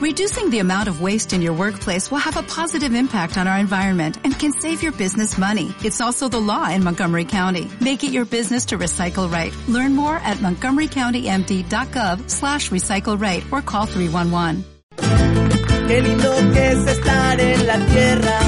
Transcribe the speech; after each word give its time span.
Reducing 0.00 0.48
the 0.48 0.60
amount 0.60 0.88
of 0.88 1.02
waste 1.02 1.34
in 1.34 1.42
your 1.42 1.52
workplace 1.52 2.10
will 2.10 2.24
have 2.24 2.38
a 2.38 2.42
positive 2.42 2.94
impact 2.94 3.36
on 3.36 3.46
our 3.46 3.58
environment 3.58 4.16
and 4.24 4.32
can 4.32 4.50
save 4.50 4.82
your 4.82 4.92
business 4.92 5.36
money. 5.36 5.74
It's 5.84 6.00
also 6.00 6.26
the 6.26 6.40
law 6.40 6.70
in 6.70 6.82
Montgomery 6.82 7.26
County. 7.26 7.68
Make 7.82 8.02
it 8.02 8.10
your 8.10 8.24
business 8.24 8.64
to 8.66 8.78
recycle 8.78 9.30
right. 9.30 9.54
Learn 9.68 9.94
more 9.94 10.16
at 10.16 10.38
montgomerycountymd.gov 10.38 12.30
slash 12.30 12.70
recycle 12.70 13.20
right 13.20 13.44
or 13.52 13.60
call 13.60 13.84
311. 13.84 14.64
Qué 14.96 16.00
lindo 16.00 16.34
que 16.54 16.66
es 16.66 16.86
estar 16.86 17.38
en 17.38 17.66
la 17.66 17.76
tierra. 17.84 18.40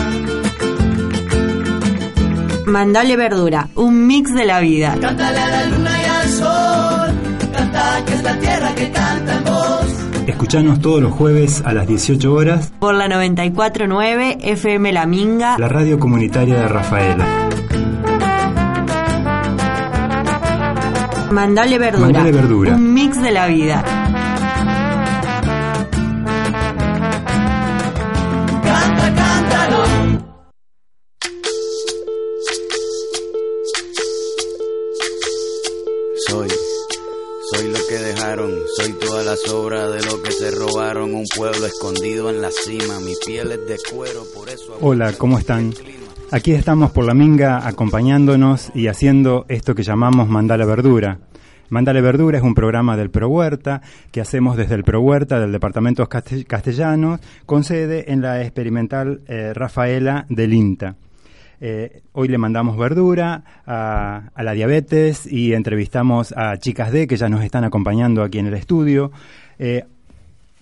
Mandale 2.64 3.16
verdura, 3.16 3.69
un 3.75 4.07
mix 4.07 4.32
de 4.32 4.46
la 4.46 4.61
vida. 4.61 4.96
Cántale 4.98 5.39
a 5.39 5.48
la 5.50 5.66
luna 5.66 6.00
y 6.00 6.05
al 6.07 6.29
sol. 6.30 7.11
Canta 7.53 8.05
que 8.07 8.14
es 8.14 8.23
la 8.23 8.39
tierra 8.39 8.75
que 8.75 8.91
canta 8.91 9.37
en 9.37 9.45
voz. 9.45 9.62
Escuchanos 10.27 10.80
todos 10.80 11.02
los 11.02 11.12
jueves 11.12 11.62
a 11.64 11.73
las 11.73 11.86
18 11.86 12.32
horas 12.32 12.72
Por 12.79 12.95
la 12.95 13.09
949 13.09 14.39
FM 14.40 14.93
La 14.93 15.07
Minga. 15.07 15.58
la 15.58 15.68
radio 15.68 15.99
comunitaria 15.99 16.57
de 16.61 16.68
Rafaela. 16.68 17.26
Mandale 21.30 21.79
verdura. 21.79 22.04
Mandale 22.07 22.32
verdura. 22.32 22.75
Un 22.75 22.93
mix 22.94 23.21
de 23.22 23.30
la 23.32 23.46
vida. 23.46 23.82
Escondido 41.72 42.28
en 42.31 42.42
la 42.42 42.50
cima, 42.50 43.00
mi 43.00 43.14
piel 43.25 43.50
es 43.53 43.67
de 43.67 43.77
cuero, 43.91 44.22
por 44.34 44.48
eso... 44.48 44.77
Hola, 44.80 45.12
¿cómo 45.17 45.38
están? 45.38 45.72
Aquí 46.30 46.52
estamos 46.52 46.91
por 46.91 47.05
la 47.05 47.14
Minga 47.14 47.66
acompañándonos 47.66 48.70
y 48.74 48.88
haciendo 48.88 49.47
esto 49.48 49.74
que 49.74 49.82
llamamos 49.82 50.28
Mandale 50.28 50.64
Verdura. 50.66 51.19
Mandale 51.70 52.02
Verdura 52.02 52.36
es 52.38 52.44
un 52.44 52.55
programa 52.55 52.97
del 52.97 53.10
Pro 53.10 53.28
Huerta 53.28 53.80
que 54.10 54.20
hacemos 54.20 54.56
desde 54.56 54.74
el 54.74 54.84
Pro 54.84 55.00
Huerta 55.00 55.41
del 55.41 55.52
Departamento 55.52 56.06
Caste- 56.08 56.44
Castellanos 56.47 57.20
con 57.47 57.64
sede 57.64 58.12
en 58.12 58.20
la 58.20 58.42
experimental 58.42 59.22
eh, 59.27 59.52
Rafaela 59.54 60.27
del 60.28 60.52
INTA. 60.52 60.97
Eh, 61.60 62.02
hoy 62.12 62.28
le 62.28 62.38
mandamos 62.38 62.77
verdura 62.77 63.44
a, 63.66 64.30
a 64.34 64.42
la 64.42 64.52
diabetes 64.52 65.30
y 65.30 65.54
entrevistamos 65.54 66.34
a 66.36 66.58
Chicas 66.58 66.92
D 66.92 67.06
que 67.06 67.16
ya 67.16 67.28
nos 67.30 67.42
están 67.42 67.64
acompañando 67.64 68.22
aquí 68.22 68.38
en 68.38 68.48
el 68.48 68.54
estudio. 68.54 69.12
Eh, 69.58 69.84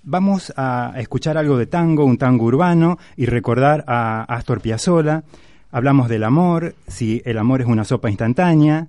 Vamos 0.02 0.50
a 0.56 0.94
escuchar 0.96 1.36
algo 1.36 1.58
de 1.58 1.66
tango, 1.66 2.06
un 2.06 2.16
tango 2.16 2.46
urbano, 2.46 2.98
y 3.16 3.26
recordar 3.26 3.84
a 3.86 4.22
Astor 4.22 4.62
Piazzolla. 4.62 5.24
Hablamos 5.70 6.08
del 6.08 6.24
amor, 6.24 6.74
si 6.88 7.20
el 7.26 7.36
amor 7.36 7.60
es 7.60 7.66
una 7.66 7.84
sopa 7.84 8.08
instantánea, 8.08 8.88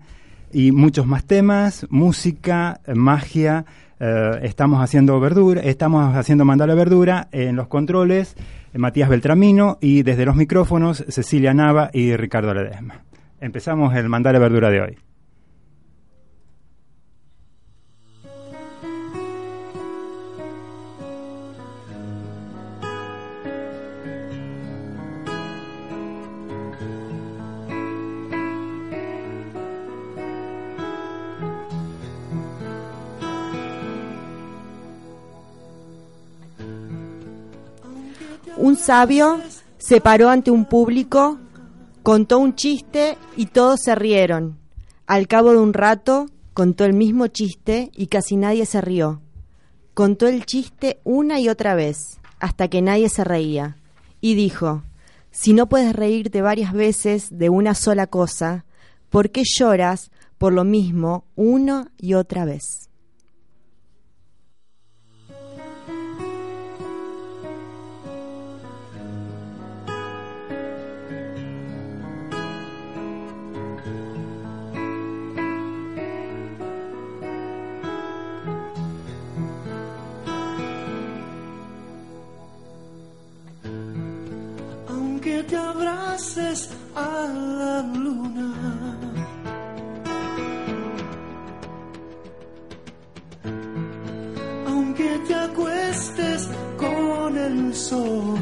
y 0.54 0.72
muchos 0.72 1.06
más 1.06 1.26
temas, 1.26 1.86
música, 1.90 2.80
magia. 2.96 3.66
eh, 4.00 4.40
estamos 4.44 4.82
haciendo 4.82 5.20
verdura, 5.20 5.62
estamos 5.62 6.16
haciendo 6.16 6.46
mandala 6.46 6.76
verdura 6.76 7.28
en 7.32 7.58
los 7.58 7.68
controles, 7.68 8.36
Matías 8.74 9.10
Beltramino, 9.10 9.78
y 9.82 10.04
desde 10.04 10.26
los 10.26 10.38
micrófonos, 10.38 11.04
Cecilia 11.10 11.54
Nava 11.54 11.90
y 11.94 12.16
Ricardo 12.16 12.54
Ledesma. 12.54 13.02
Empezamos 13.42 13.94
el 13.96 14.08
mandala 14.08 14.40
verdura 14.40 14.70
de 14.70 14.82
hoy. 14.82 14.98
Sabio 38.82 39.40
se 39.78 40.02
paró 40.02 40.30
ante 40.30 40.50
un 40.50 40.66
público, 40.66 41.38
contó 42.02 42.40
un 42.40 42.56
chiste 42.56 43.18
y 43.38 43.46
todos 43.46 43.82
se 43.84 43.94
rieron. 43.94 44.58
Al 45.06 45.28
cabo 45.28 45.52
de 45.52 45.58
un 45.58 45.74
rato 45.74 46.26
contó 46.54 46.86
el 46.86 46.94
mismo 46.94 47.28
chiste 47.28 47.92
y 47.96 48.08
casi 48.08 48.38
nadie 48.38 48.66
se 48.66 48.82
rió. 48.82 49.22
Contó 49.94 50.28
el 50.28 50.46
chiste 50.46 51.00
una 51.04 51.40
y 51.40 51.48
otra 51.48 51.76
vez, 51.76 52.20
hasta 52.40 52.70
que 52.70 52.82
nadie 52.82 53.10
se 53.10 53.24
reía. 53.24 53.78
Y 54.20 54.34
dijo, 54.34 54.84
si 55.30 55.54
no 55.54 55.70
puedes 55.70 55.96
reírte 55.96 56.42
varias 56.42 56.74
veces 56.74 57.28
de 57.38 57.50
una 57.50 57.76
sola 57.76 58.08
cosa, 58.08 58.66
¿por 59.10 59.30
qué 59.30 59.44
lloras 59.46 60.12
por 60.38 60.54
lo 60.54 60.64
mismo 60.64 61.26
una 61.36 61.92
y 61.98 62.16
otra 62.16 62.46
vez? 62.46 62.91
Te 85.52 85.58
abraces 85.58 86.70
a 86.96 87.28
la 87.60 87.82
luna. 87.82 88.50
Aunque 94.70 95.10
te 95.28 95.36
acuestes 95.36 96.50
con 96.78 97.38
el 97.38 97.76
sol. 97.76 98.40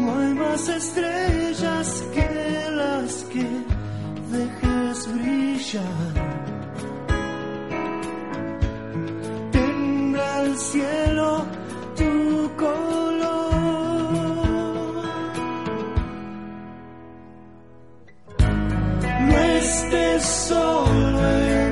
No 0.00 0.20
hay 0.20 0.34
más 0.34 0.68
estrellas 0.68 2.04
que 2.14 2.28
las 2.80 3.12
que 3.32 3.48
dejes 4.32 4.98
brillar. 5.14 6.55
El 10.42 10.56
cielo 10.58 11.44
tu 11.96 12.50
color. 12.56 13.16
No 19.28 19.36
estés 19.60 20.22
solo 20.24 21.20
en 21.54 21.65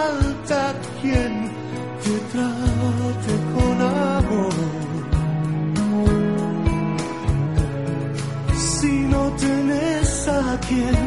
falta 0.00 0.74
quien 1.00 1.32
te 2.02 2.14
trate 2.32 3.34
con 3.54 3.76
amor. 3.80 4.54
si 8.78 8.92
no 9.12 9.22
tenés 9.44 10.28
a 10.28 10.58
quien 10.66 10.99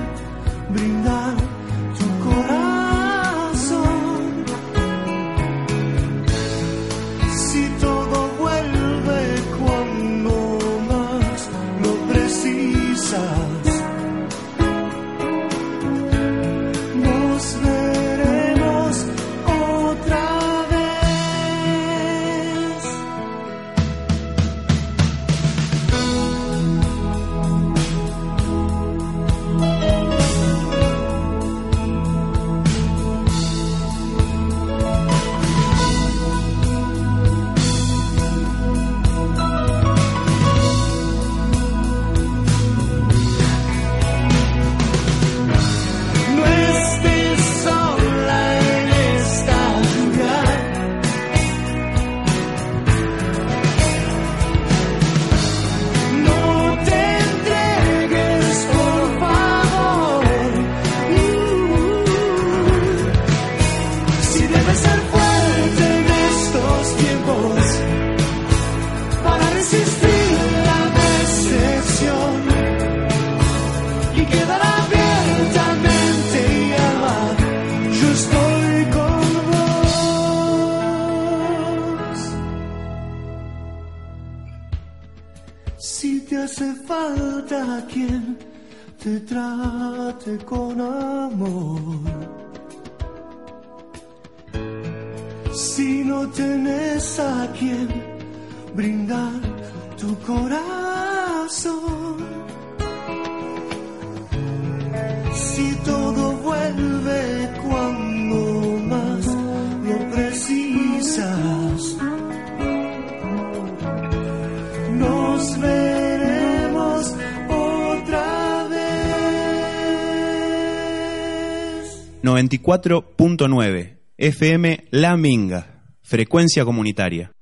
94.9 122.63 123.97
FM 124.15 124.85
La 124.91 125.17
Minga, 125.17 125.83
frecuencia 126.01 126.63
comunitaria. 126.63 127.33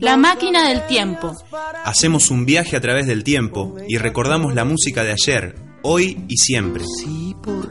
La 0.00 0.16
máquina 0.16 0.68
del 0.68 0.84
tiempo. 0.88 1.36
Hacemos 1.84 2.32
un 2.32 2.44
viaje 2.44 2.76
a 2.76 2.80
través 2.80 3.06
del 3.06 3.22
tiempo 3.22 3.76
y 3.88 3.96
recordamos 3.98 4.56
la 4.56 4.64
música 4.64 5.04
de 5.04 5.12
ayer, 5.12 5.54
hoy 5.82 6.24
y 6.28 6.36
siempre. 6.38 6.82
Sí, 6.98 7.36
por 7.40 7.70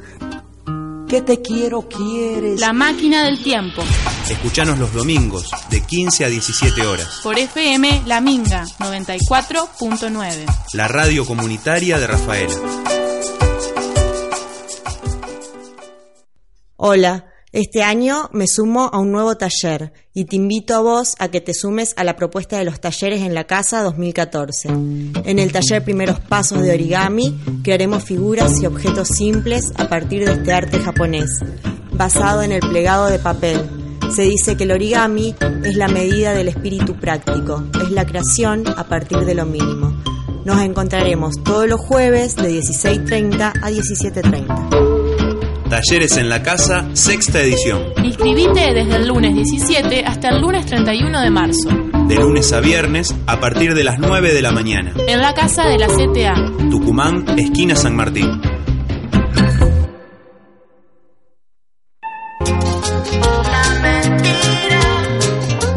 ¿Qué 1.14 1.22
te 1.22 1.44
quiero, 1.44 1.88
quieres? 1.88 2.60
La 2.60 2.74
máquina 2.74 3.24
del 3.24 3.44
tiempo. 3.44 3.84
Escuchanos 4.28 4.80
los 4.80 4.92
domingos 4.92 5.52
de 5.70 5.84
15 5.84 6.26
a 6.26 6.28
17 6.28 6.88
horas. 6.88 7.20
Por 7.22 7.38
FM 7.38 8.02
La 8.08 8.20
Minga 8.20 8.64
94.9. 8.80 10.46
La 10.74 10.88
radio 10.88 11.24
comunitaria 11.24 12.00
de 12.00 12.08
Rafaela. 12.08 12.56
Hola, 16.78 17.33
este 17.54 17.84
año 17.84 18.32
me 18.34 18.48
sumo 18.48 18.90
a 18.92 18.98
un 18.98 19.12
nuevo 19.12 19.38
taller 19.38 19.94
y 20.12 20.26
te 20.26 20.38
invito 20.38 20.74
a 20.74 20.82
vos 20.82 21.14
a 21.20 21.28
que 21.28 21.40
te 21.40 21.54
sumes 21.54 21.94
a 21.98 22.04
la 22.04 22.16
propuesta 22.16 22.58
de 22.58 22.66
los 22.66 22.82
talleres 22.82 23.22
en 23.22 23.36
la 23.36 23.44
casa 23.44 23.84
2014. 23.84 24.70
En 24.70 25.38
el 25.38 25.52
taller 25.52 25.84
Primeros 25.84 26.20
Pasos 26.20 26.64
de 26.64 26.74
Origami 26.74 27.40
crearemos 27.64 28.04
figuras 28.04 28.60
y 28.60 28.66
objetos 28.66 29.10
simples 29.10 29.72
a 29.76 29.88
partir 29.88 30.26
de 30.26 30.34
este 30.34 30.52
arte 30.52 30.80
japonés, 30.80 31.30
basado 31.92 32.42
en 32.42 32.54
el 32.54 32.62
plegado 32.62 33.06
de 33.06 33.20
papel. 33.20 33.62
Se 34.16 34.24
dice 34.24 34.58
que 34.58 34.64
el 34.64 34.72
origami 34.72 35.36
es 35.64 35.76
la 35.76 35.88
medida 35.88 36.34
del 36.34 36.48
espíritu 36.48 37.00
práctico, 37.00 37.64
es 37.84 37.92
la 37.92 38.08
creación 38.08 38.64
a 38.68 38.86
partir 38.86 39.20
de 39.26 39.36
lo 39.36 39.46
mínimo. 39.46 39.96
Nos 40.44 40.60
encontraremos 40.60 41.36
todos 41.44 41.70
los 41.70 41.80
jueves 41.80 42.36
de 42.36 42.50
16.30 42.50 43.54
a 43.62 43.70
17.30. 43.70 44.93
Talleres 45.74 46.18
en 46.18 46.30
la 46.30 46.44
Casa, 46.44 46.88
sexta 46.94 47.42
edición. 47.42 47.82
Inscribite 48.04 48.76
desde 48.76 48.96
el 48.96 49.08
lunes 49.08 49.34
17 49.34 50.06
hasta 50.06 50.30
el 50.30 50.40
lunes 50.40 50.68
31 50.68 51.20
de 51.20 51.30
marzo. 51.32 51.68
De 52.08 52.16
lunes 52.16 52.54
a 52.54 52.60
viernes 52.60 53.16
a 53.26 53.40
partir 53.40 53.74
de 53.74 53.84
las 53.84 53.98
9 53.98 54.36
de 54.36 54.42
la 54.44 54.52
mañana. 54.52 54.94
En 55.08 55.20
la 55.20 55.34
Casa 55.34 55.68
de 55.68 55.80
la 55.80 55.88
CTA. 55.88 56.70
Tucumán, 56.70 57.26
esquina 57.40 57.76
San 57.76 57.96
Martín. 57.96 58.40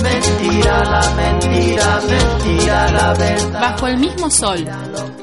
Mentira, 0.02 0.84
la 0.84 1.14
mentira, 1.16 2.00
mentira, 2.06 2.92
la 2.92 3.14
verdad. 3.14 3.60
Bajo 3.62 3.86
el 3.86 3.96
mismo 3.96 4.30
sol. 4.30 4.62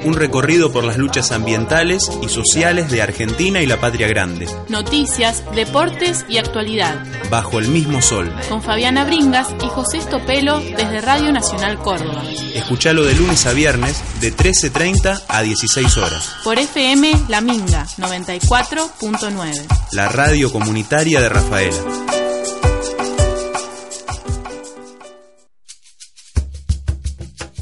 Un 0.05 0.15
recorrido 0.15 0.71
por 0.71 0.83
las 0.83 0.97
luchas 0.97 1.31
ambientales 1.31 2.11
y 2.21 2.27
sociales 2.27 2.91
de 2.91 3.01
Argentina 3.01 3.61
y 3.61 3.65
la 3.65 3.79
Patria 3.79 4.07
Grande. 4.07 4.47
Noticias, 4.67 5.43
deportes 5.55 6.25
y 6.27 6.37
actualidad. 6.37 7.05
Bajo 7.29 7.59
el 7.59 7.69
mismo 7.69 8.01
sol. 8.01 8.33
Con 8.49 8.61
Fabiana 8.61 9.05
Bringas 9.05 9.47
y 9.63 9.67
José 9.67 9.99
Estopelo 9.99 10.59
desde 10.59 10.99
Radio 10.99 11.31
Nacional 11.31 11.77
Córdoba. 11.77 12.21
Escuchalo 12.53 13.03
de 13.05 13.15
lunes 13.15 13.45
a 13.45 13.53
viernes 13.53 14.01
de 14.19 14.35
13.30 14.35 15.23
a 15.27 15.41
16 15.41 15.97
horas. 15.97 16.35
Por 16.43 16.59
FM 16.59 17.25
La 17.29 17.41
Minga 17.41 17.85
94.9. 17.97 19.65
La 19.93 20.09
radio 20.09 20.51
comunitaria 20.51 21.21
de 21.21 21.29
Rafaela. 21.29 21.77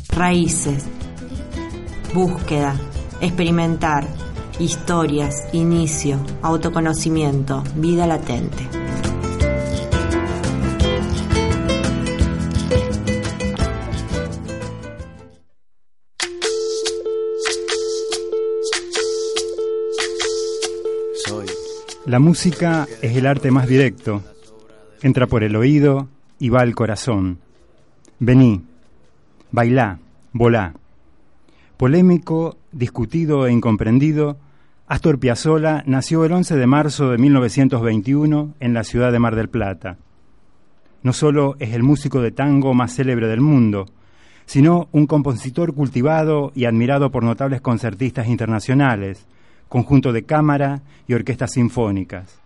Raíces. 0.09 1.00
Búsqueda. 2.13 2.75
Experimentar. 3.21 4.05
Historias. 4.59 5.47
Inicio. 5.53 6.19
Autoconocimiento. 6.41 7.63
Vida 7.75 8.05
latente. 8.05 8.67
La 22.05 22.19
música 22.19 22.89
es 23.01 23.15
el 23.15 23.25
arte 23.25 23.51
más 23.51 23.67
directo. 23.67 24.21
Entra 25.01 25.27
por 25.27 25.45
el 25.45 25.55
oído 25.55 26.09
y 26.39 26.49
va 26.49 26.59
al 26.59 26.75
corazón. 26.75 27.39
Vení, 28.19 28.61
bailá, 29.49 29.99
volá. 30.33 30.73
Polémico, 31.81 32.59
discutido 32.71 33.47
e 33.47 33.51
incomprendido, 33.51 34.37
Astor 34.85 35.17
Piazzolla 35.17 35.83
nació 35.87 36.23
el 36.25 36.31
11 36.31 36.55
de 36.55 36.67
marzo 36.67 37.09
de 37.09 37.17
1921 37.17 38.53
en 38.59 38.73
la 38.75 38.83
ciudad 38.83 39.11
de 39.11 39.17
Mar 39.17 39.35
del 39.35 39.49
Plata. 39.49 39.97
No 41.01 41.11
solo 41.11 41.55
es 41.57 41.73
el 41.73 41.81
músico 41.81 42.21
de 42.21 42.29
tango 42.29 42.75
más 42.75 42.93
célebre 42.93 43.27
del 43.27 43.41
mundo, 43.41 43.87
sino 44.45 44.89
un 44.91 45.07
compositor 45.07 45.73
cultivado 45.73 46.51
y 46.53 46.65
admirado 46.65 47.09
por 47.09 47.23
notables 47.23 47.61
concertistas 47.61 48.27
internacionales, 48.27 49.25
conjunto 49.67 50.13
de 50.13 50.21
cámara 50.21 50.83
y 51.07 51.15
orquestas 51.15 51.53
sinfónicas. 51.53 52.41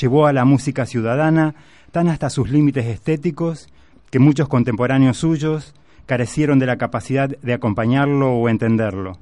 Llevó 0.00 0.28
a 0.28 0.32
la 0.32 0.44
música 0.44 0.86
ciudadana 0.86 1.56
tan 1.90 2.06
hasta 2.06 2.30
sus 2.30 2.48
límites 2.48 2.86
estéticos 2.86 3.68
que 4.08 4.20
muchos 4.20 4.46
contemporáneos 4.46 5.16
suyos 5.16 5.74
carecieron 6.06 6.58
de 6.58 6.66
la 6.66 6.76
capacidad 6.76 7.28
de 7.28 7.52
acompañarlo 7.52 8.32
o 8.32 8.48
entenderlo. 8.48 9.18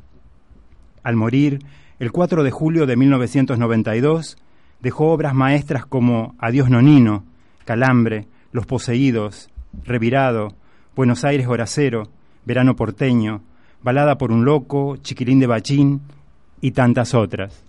Al 1.02 1.16
morir, 1.16 1.60
el 1.98 2.12
4 2.12 2.42
de 2.42 2.50
julio 2.50 2.86
de 2.86 2.96
1992, 2.96 4.36
dejó 4.80 5.12
obras 5.12 5.34
maestras 5.34 5.86
como 5.86 6.34
Adiós 6.38 6.70
Nonino, 6.70 7.24
Calambre, 7.64 8.26
Los 8.52 8.66
Poseídos, 8.66 9.50
Revirado, 9.84 10.54
Buenos 10.94 11.24
Aires 11.24 11.46
Horacero, 11.46 12.04
Verano 12.44 12.76
Porteño, 12.76 13.42
Balada 13.82 14.16
por 14.16 14.32
un 14.32 14.44
Loco, 14.44 14.96
Chiquilín 14.98 15.40
de 15.40 15.46
Bachín 15.46 16.02
y 16.60 16.72
tantas 16.72 17.14
otras. 17.14 17.63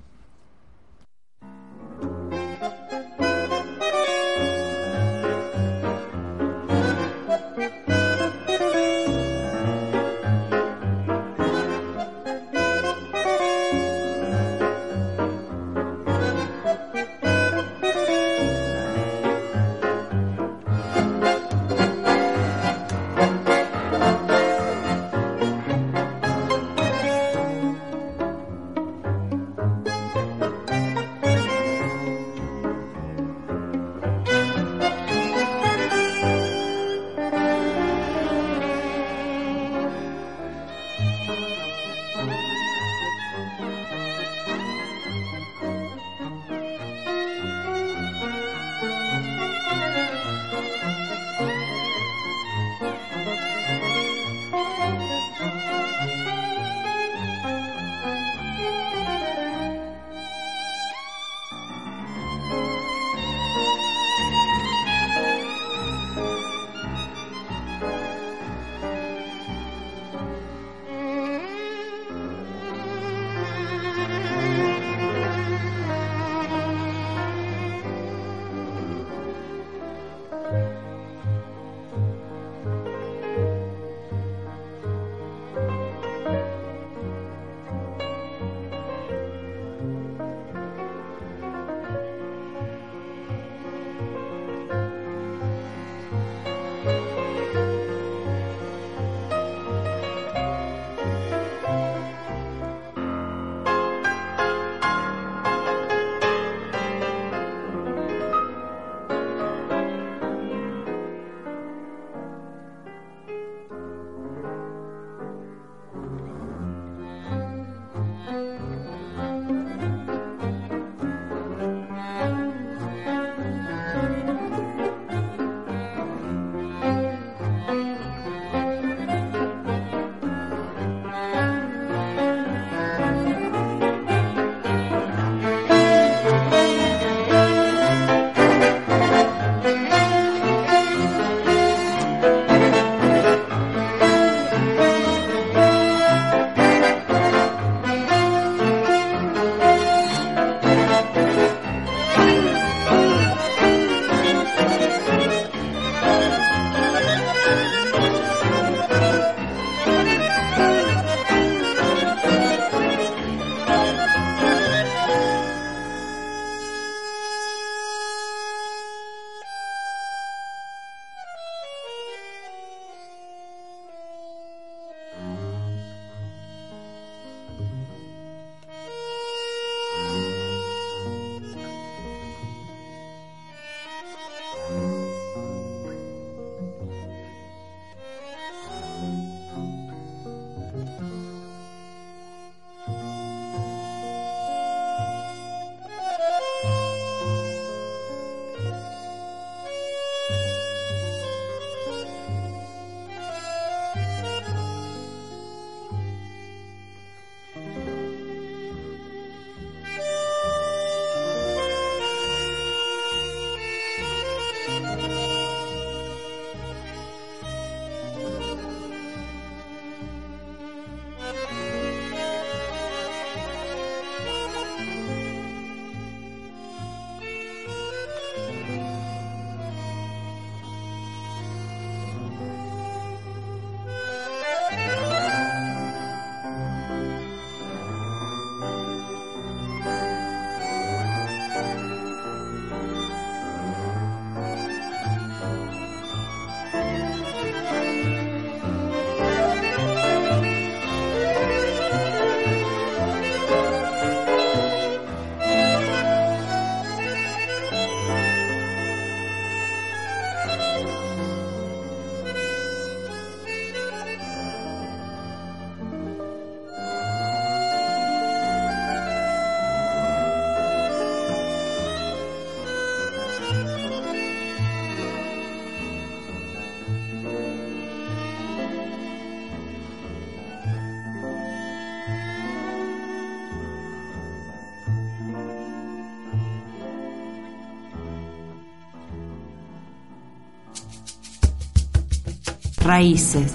Raíces, 292.86 293.52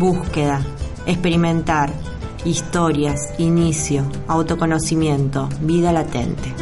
búsqueda, 0.00 0.60
experimentar, 1.06 1.92
historias, 2.44 3.32
inicio, 3.38 4.04
autoconocimiento, 4.26 5.48
vida 5.60 5.92
latente. 5.92 6.52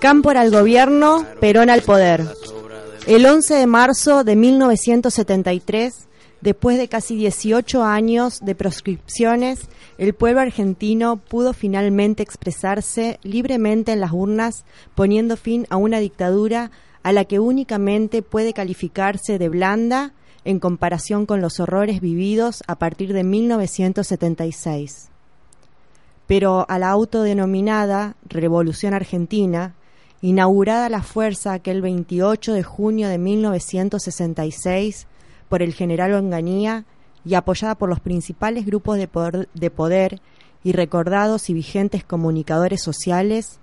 Cámpora 0.00 0.40
al 0.40 0.50
gobierno, 0.50 1.24
Perón 1.40 1.70
al 1.70 1.82
poder. 1.82 2.26
El 3.06 3.26
11 3.26 3.54
de 3.54 3.66
marzo 3.66 4.24
de 4.24 4.36
1973, 4.36 5.97
después 6.40 6.78
de 6.78 6.88
casi 6.88 7.16
18 7.16 7.82
años 7.82 8.40
de 8.40 8.54
proscripciones, 8.54 9.68
el 9.98 10.14
pueblo 10.14 10.40
argentino 10.40 11.16
pudo 11.16 11.52
finalmente 11.52 12.22
expresarse 12.22 13.18
libremente 13.22 13.92
en 13.92 14.00
las 14.00 14.12
urnas, 14.12 14.64
poniendo 14.94 15.36
fin 15.36 15.66
a 15.70 15.76
una 15.76 15.98
dictadura 15.98 16.70
a 17.02 17.12
la 17.12 17.24
que 17.24 17.40
únicamente 17.40 18.22
puede 18.22 18.52
calificarse 18.52 19.38
de 19.38 19.48
blanda 19.48 20.12
en 20.44 20.60
comparación 20.60 21.26
con 21.26 21.40
los 21.40 21.60
horrores 21.60 22.00
vividos 22.00 22.62
a 22.66 22.76
partir 22.76 23.12
de 23.12 23.24
1976. 23.24 25.10
Pero 26.26 26.66
a 26.68 26.78
la 26.78 26.90
autodenominada 26.90 28.16
Revolución 28.28 28.94
Argentina, 28.94 29.74
inaugurada 30.20 30.88
la 30.88 31.02
fuerza 31.02 31.52
aquel 31.52 31.80
28 31.80 32.52
de 32.52 32.62
junio 32.62 33.08
de 33.08 33.18
1966 33.18 35.06
por 35.48 35.62
el 35.62 35.74
general 35.74 36.14
Onganía 36.14 36.84
y 37.24 37.34
apoyada 37.34 37.74
por 37.74 37.88
los 37.88 38.00
principales 38.00 38.66
grupos 38.66 38.96
de 38.98 39.08
poder, 39.08 39.48
de 39.54 39.70
poder 39.70 40.20
y 40.64 40.72
recordados 40.72 41.50
y 41.50 41.54
vigentes 41.54 42.04
comunicadores 42.04 42.82
sociales, 42.82 43.58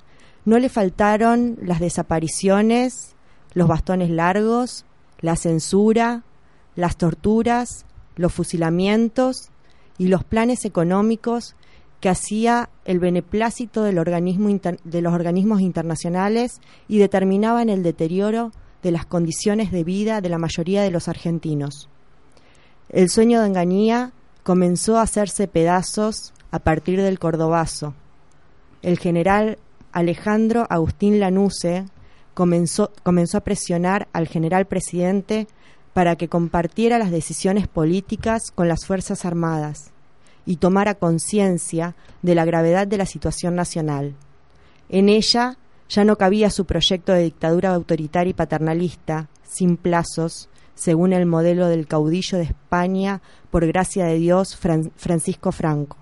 no 0.45 0.59
le 0.59 0.69
faltaron 0.69 1.57
las 1.61 1.79
desapariciones, 1.79 3.15
los 3.53 3.67
bastones 3.67 4.09
largos, 4.09 4.85
la 5.19 5.35
censura, 5.35 6.23
las 6.75 6.97
torturas, 6.97 7.85
los 8.15 8.33
fusilamientos 8.33 9.49
y 9.97 10.07
los 10.07 10.23
planes 10.23 10.65
económicos 10.65 11.55
que 11.99 12.09
hacía 12.09 12.69
el 12.85 12.99
beneplácito 12.99 13.81
de 13.81 13.93
los 13.93 15.13
organismos 15.13 15.61
internacionales 15.61 16.61
y 16.87 16.99
determinaban 16.99 17.69
el 17.69 17.81
deterioro 17.81 18.51
de 18.85 18.91
las 18.91 19.07
condiciones 19.07 19.71
de 19.71 19.83
vida 19.83 20.21
de 20.21 20.29
la 20.29 20.37
mayoría 20.37 20.83
de 20.83 20.91
los 20.91 21.07
argentinos. 21.07 21.89
El 22.89 23.09
sueño 23.09 23.41
de 23.41 23.47
Enganía 23.47 24.11
comenzó 24.43 24.97
a 24.97 25.01
hacerse 25.01 25.47
pedazos 25.47 26.33
a 26.51 26.59
partir 26.59 27.01
del 27.01 27.17
Cordobazo. 27.17 27.95
El 28.83 28.99
general 28.99 29.57
Alejandro 29.91 30.67
Agustín 30.69 31.19
Lanuse 31.19 31.85
comenzó, 32.35 32.91
comenzó 33.01 33.39
a 33.39 33.43
presionar 33.43 34.07
al 34.13 34.27
general 34.27 34.67
presidente 34.67 35.47
para 35.93 36.15
que 36.15 36.27
compartiera 36.27 36.99
las 36.99 37.09
decisiones 37.09 37.67
políticas 37.67 38.51
con 38.53 38.67
las 38.67 38.85
Fuerzas 38.85 39.25
Armadas 39.25 39.93
y 40.45 40.57
tomara 40.57 40.93
conciencia 40.93 41.95
de 42.21 42.35
la 42.35 42.45
gravedad 42.45 42.85
de 42.85 42.99
la 42.99 43.07
situación 43.07 43.55
nacional. 43.55 44.13
En 44.89 45.09
ella 45.09 45.57
ya 45.89 46.03
no 46.03 46.17
cabía 46.17 46.49
su 46.49 46.65
proyecto 46.65 47.13
de 47.13 47.23
dictadura 47.23 47.73
autoritaria 47.73 48.31
y 48.31 48.33
paternalista, 48.33 49.27
sin 49.43 49.77
plazos, 49.77 50.49
según 50.73 51.13
el 51.13 51.25
modelo 51.25 51.67
del 51.67 51.87
caudillo 51.87 52.37
de 52.37 52.45
España, 52.45 53.21
por 53.51 53.65
gracia 53.65 54.05
de 54.05 54.15
Dios, 54.15 54.57
Francisco 54.57 55.51
Franco. 55.51 55.97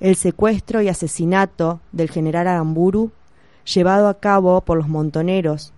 El 0.00 0.16
secuestro 0.16 0.80
y 0.80 0.88
asesinato 0.88 1.80
del 1.92 2.10
general 2.10 2.46
Aramburu, 2.46 3.10
llevado 3.64 4.08
a 4.08 4.18
cabo 4.18 4.60
por 4.62 4.78
los 4.78 4.88
montoneros, 4.88 5.72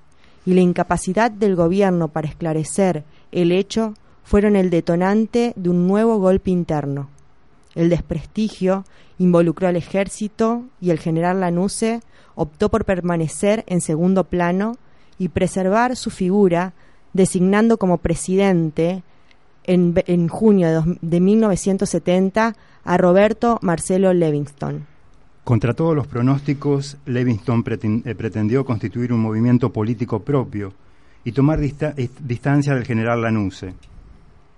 y 0.46 0.54
la 0.54 0.60
incapacidad 0.60 1.30
del 1.30 1.56
gobierno 1.56 2.08
para 2.08 2.28
esclarecer 2.28 3.04
el 3.32 3.52
hecho 3.52 3.94
fueron 4.24 4.56
el 4.56 4.70
detonante 4.70 5.52
de 5.56 5.70
un 5.70 5.86
nuevo 5.86 6.18
golpe 6.18 6.50
interno. 6.50 7.08
El 7.74 7.88
desprestigio 7.88 8.84
involucró 9.18 9.68
al 9.68 9.76
ejército 9.76 10.64
y 10.80 10.90
el 10.90 10.98
general 10.98 11.40
Lanuse 11.40 12.00
optó 12.40 12.70
por 12.70 12.86
permanecer 12.86 13.64
en 13.66 13.82
segundo 13.82 14.24
plano 14.24 14.78
y 15.18 15.28
preservar 15.28 15.94
su 15.94 16.08
figura, 16.08 16.72
designando 17.12 17.76
como 17.76 17.98
presidente 17.98 19.02
en, 19.64 20.28
junio 20.28 20.68
de, 20.68 20.98
de 21.02 21.20
1970 21.20 22.56
a 22.82 22.96
Roberto 22.96 23.58
Marcelo 23.60 24.14
Levingston. 24.14 24.86
Contra 25.44 25.74
todos 25.74 25.94
los 25.94 26.06
pronósticos, 26.06 26.96
Levingston 27.04 27.62
eh, 28.04 28.14
pretendió 28.14 28.64
constituir 28.64 29.12
un 29.12 29.20
movimiento 29.20 29.70
político 29.70 30.20
propio 30.20 30.72
y 31.24 31.32
tomar 31.32 31.60
distancia 31.60 32.74
del 32.74 32.86
general 32.86 33.20
Lanuse. 33.20 33.74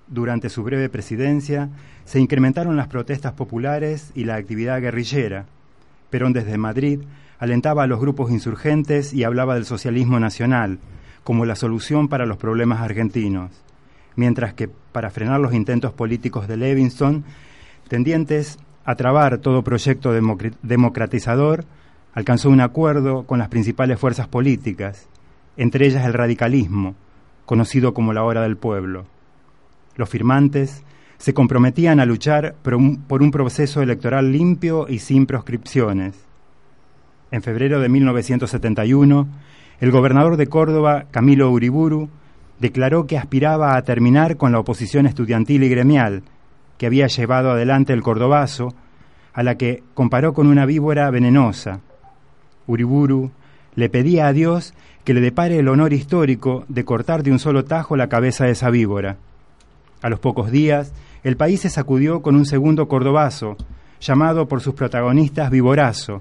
Durante 0.07 0.51
su 0.51 0.63
breve 0.63 0.89
presidencia 0.89 1.69
se 2.05 2.21
incrementaron 2.21 2.77
las 2.77 2.87
protestas 2.87 3.33
populares 3.33 4.13
y 4.15 4.23
la 4.23 4.37
actividad 4.37 4.81
guerrillera. 4.81 5.47
Perón 6.11 6.33
desde 6.33 6.59
Madrid 6.59 7.01
alentaba 7.43 7.83
a 7.83 7.87
los 7.89 7.99
grupos 7.99 8.31
insurgentes 8.31 9.13
y 9.13 9.25
hablaba 9.25 9.57
del 9.57 9.65
socialismo 9.65 10.21
nacional 10.21 10.79
como 11.25 11.45
la 11.45 11.57
solución 11.57 12.07
para 12.07 12.25
los 12.25 12.37
problemas 12.37 12.81
argentinos, 12.81 13.51
mientras 14.15 14.55
que 14.55 14.69
para 14.69 15.11
frenar 15.11 15.41
los 15.41 15.53
intentos 15.53 15.93
políticos 15.93 16.47
de 16.47 16.57
Levinson, 16.57 17.25
tendientes 17.89 18.61
a 18.85 18.95
trabar 18.95 19.39
todo 19.39 19.65
proyecto 19.65 20.13
democratizador, 20.63 21.65
alcanzó 22.15 22.49
un 22.49 22.61
acuerdo 22.61 23.25
con 23.25 23.41
las 23.41 23.49
principales 23.49 23.99
fuerzas 23.99 24.29
políticas, 24.29 25.09
entre 25.57 25.89
ellas 25.89 26.07
el 26.07 26.13
radicalismo, 26.13 26.95
conocido 27.45 27.93
como 27.93 28.13
la 28.13 28.23
Hora 28.23 28.43
del 28.43 28.57
Pueblo. 28.57 29.07
Los 29.97 30.09
firmantes 30.09 30.85
se 31.19 31.35
comprometían 31.35 31.99
a 31.99 32.07
luchar 32.07 32.55
por 32.63 32.75
un, 32.77 33.31
proceso 33.33 33.83
electoral 33.83 34.31
limpio 34.31 34.87
y 34.89 35.01
sin 35.01 35.27
proscripciones. 35.27 36.32
En 37.33 37.43
febrero 37.43 37.81
de 37.81 37.89
1971, 37.89 39.27
el 39.81 39.91
gobernador 39.91 40.37
de 40.37 40.49
Córdoba, 40.49 41.07
Camilo 41.11 41.51
Uriburu, 41.51 42.11
declaró 42.61 43.07
que 43.07 43.17
aspiraba 43.17 43.75
a 43.75 43.83
terminar 43.83 44.37
con 44.37 44.53
la 44.53 44.61
oposición 44.61 45.07
estudiantil 45.07 45.63
y 45.63 45.71
gremial 45.71 46.25
que 46.77 46.85
había 46.85 47.07
llevado 47.07 47.51
adelante 47.51 47.95
el 47.95 48.03
cordobazo, 48.03 48.75
a 49.33 49.43
la 49.43 49.57
que 49.57 49.83
comparó 49.95 50.35
con 50.35 50.47
una 50.47 50.67
víbora 50.67 51.11
venenosa. 51.11 51.81
Uriburu 52.67 53.31
le 53.77 53.89
pedía 53.89 54.27
a 54.27 54.35
Dios 54.35 54.75
que 55.03 55.15
le 55.15 55.23
depare 55.23 55.59
el 55.59 55.69
honor 55.69 55.95
histórico 55.95 56.67
de 56.69 56.85
cortar 56.85 57.23
de 57.23 57.33
un 57.33 57.39
solo 57.39 57.65
tajo 57.65 57.97
la 57.97 58.11
cabeza 58.11 58.45
de 58.45 58.51
esa 58.51 58.69
víbora. 58.69 59.17
A 60.03 60.11
los 60.11 60.21
pocos 60.21 60.51
días, 60.51 60.93
el 61.25 61.39
país 61.39 61.61
se 61.61 61.71
sacudió 61.71 62.21
con 62.21 62.35
un 62.35 62.45
segundo 62.45 62.89
cordobazo, 62.89 63.57
llamado 64.03 64.49
por 64.49 64.61
sus 64.61 64.75
protagonistas 64.75 65.51
Viborazo. 65.51 66.21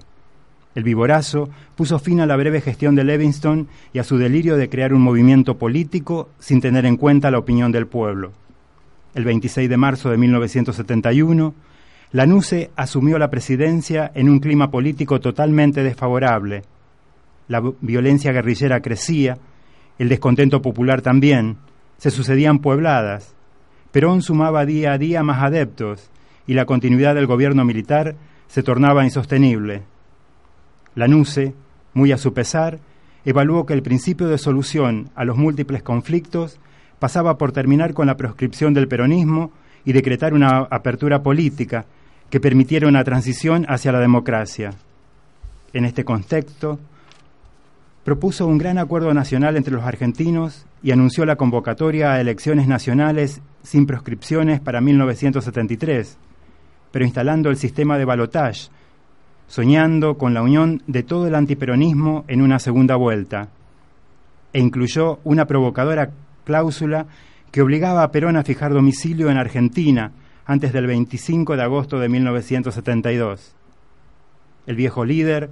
El 0.76 0.84
Viborazo 0.84 1.50
puso 1.76 2.00
fin 2.00 2.22
a 2.22 2.26
la 2.26 2.38
breve 2.38 2.62
gestión 2.62 2.96
de 2.96 3.04
Levingston 3.04 3.68
y 3.94 4.00
a 4.00 4.04
su 4.04 4.18
delirio 4.18 4.56
de 4.56 4.70
crear 4.70 4.94
un 4.94 5.02
movimiento 5.02 5.58
político 5.58 6.30
sin 6.40 6.62
tener 6.62 6.86
en 6.86 6.98
cuenta 6.98 7.32
la 7.32 7.40
opinión 7.40 7.72
del 7.72 7.88
pueblo. 7.88 8.32
El 9.14 9.26
26 9.26 9.70
de 9.70 9.78
marzo 9.78 10.10
de 10.10 10.18
1971, 10.18 11.54
Lanuse 12.14 12.72
asumió 12.76 13.18
la 13.20 13.30
presidencia 13.30 14.12
en 14.16 14.30
un 14.30 14.40
clima 14.40 14.72
político 14.72 15.20
totalmente 15.20 15.84
desfavorable. 15.84 16.64
La 17.48 17.62
violencia 17.82 18.32
guerrillera 18.32 18.80
crecía, 18.82 19.38
el 20.00 20.08
descontento 20.08 20.62
popular 20.62 21.02
también, 21.02 21.58
se 21.98 22.12
sucedían 22.12 22.60
puebladas, 22.60 23.36
Perón 23.92 24.22
sumaba 24.22 24.66
día 24.66 24.94
a 24.94 24.98
día 24.98 25.22
más 25.22 25.44
adeptos 25.44 26.10
y 26.48 26.54
la 26.54 26.66
continuidad 26.66 27.14
del 27.14 27.28
gobierno 27.28 27.66
militar 27.66 28.16
se 28.48 28.64
tornaba 28.64 29.04
insostenible. 29.04 29.84
Lanuse, 30.96 31.54
muy 31.94 32.12
a 32.12 32.18
su 32.18 32.34
pesar, 32.34 32.80
evaluó 33.26 33.66
que 33.66 33.74
el 33.74 33.84
principio 33.84 34.28
de 34.28 34.38
solución 34.38 35.10
a 35.16 35.26
los 35.26 35.38
múltiples 35.38 35.84
conflictos 35.84 36.60
pasaba 37.00 37.38
por 37.38 37.52
terminar 37.52 37.94
con 37.94 38.08
la 38.08 38.18
proscripción 38.18 38.74
del 38.74 38.88
peronismo 38.88 39.52
y 39.86 39.94
decretar 39.94 40.34
una 40.34 40.60
apertura 40.60 41.24
política 41.24 41.86
que 42.30 42.40
permitiera 42.40 42.88
una 42.88 43.04
transición 43.04 43.66
hacia 43.68 43.92
la 43.92 44.00
democracia. 44.00 44.72
En 45.74 45.86
este 45.86 46.06
contexto, 46.06 46.80
propuso 48.04 48.48
un 48.48 48.58
gran 48.58 48.78
acuerdo 48.78 49.14
nacional 49.14 49.58
entre 49.58 49.74
los 49.74 49.84
argentinos 49.84 50.66
y 50.82 50.92
anunció 50.92 51.26
la 51.26 51.36
convocatoria 51.36 52.14
a 52.14 52.22
elecciones 52.22 52.68
nacionales 52.68 53.42
sin 53.64 53.86
proscripciones 53.86 54.60
para 54.60 54.82
1973, 54.82 56.18
pero 56.92 57.06
instalando 57.06 57.50
el 57.50 57.58
sistema 57.58 57.98
de 57.98 58.06
balotage, 58.06 58.70
soñando 59.52 60.18
con 60.18 60.34
la 60.34 60.44
unión 60.44 60.82
de 60.88 61.04
todo 61.04 61.28
el 61.28 61.36
antiperonismo 61.36 62.24
en 62.30 62.42
una 62.42 62.58
segunda 62.58 62.96
vuelta, 62.96 63.50
e 64.54 64.62
incluyó 64.62 65.20
una 65.26 65.46
provocadora 65.46 66.12
cláusula 66.46 67.08
que 67.52 67.62
obligaba 67.62 68.04
a 68.04 68.12
Perón 68.12 68.38
a 68.38 68.44
fijar 68.44 68.72
domicilio 68.72 69.30
en 69.30 69.38
Argentina 69.38 70.14
antes 70.46 70.72
del 70.72 70.88
25 70.88 71.58
de 71.58 71.64
agosto 71.64 72.00
de 72.00 72.08
1972. 72.08 73.54
El 74.68 74.78
viejo 74.78 75.04
líder 75.04 75.50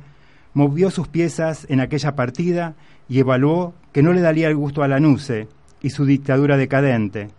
movió 0.53 0.91
sus 0.91 1.09
piezas 1.09 1.67
en 1.69 1.81
aquella 1.81 2.15
partida 2.15 2.75
y 3.09 3.19
evaluó 3.19 3.73
que 3.91 4.01
no 4.01 4.13
le 4.13 4.21
daría 4.21 4.47
el 4.47 4.55
gusto 4.55 4.81
a 4.81 4.87
Lanuse 4.87 5.49
y 5.81 5.89
su 5.89 6.05
dictadura 6.05 6.55
decadente, 6.55 7.31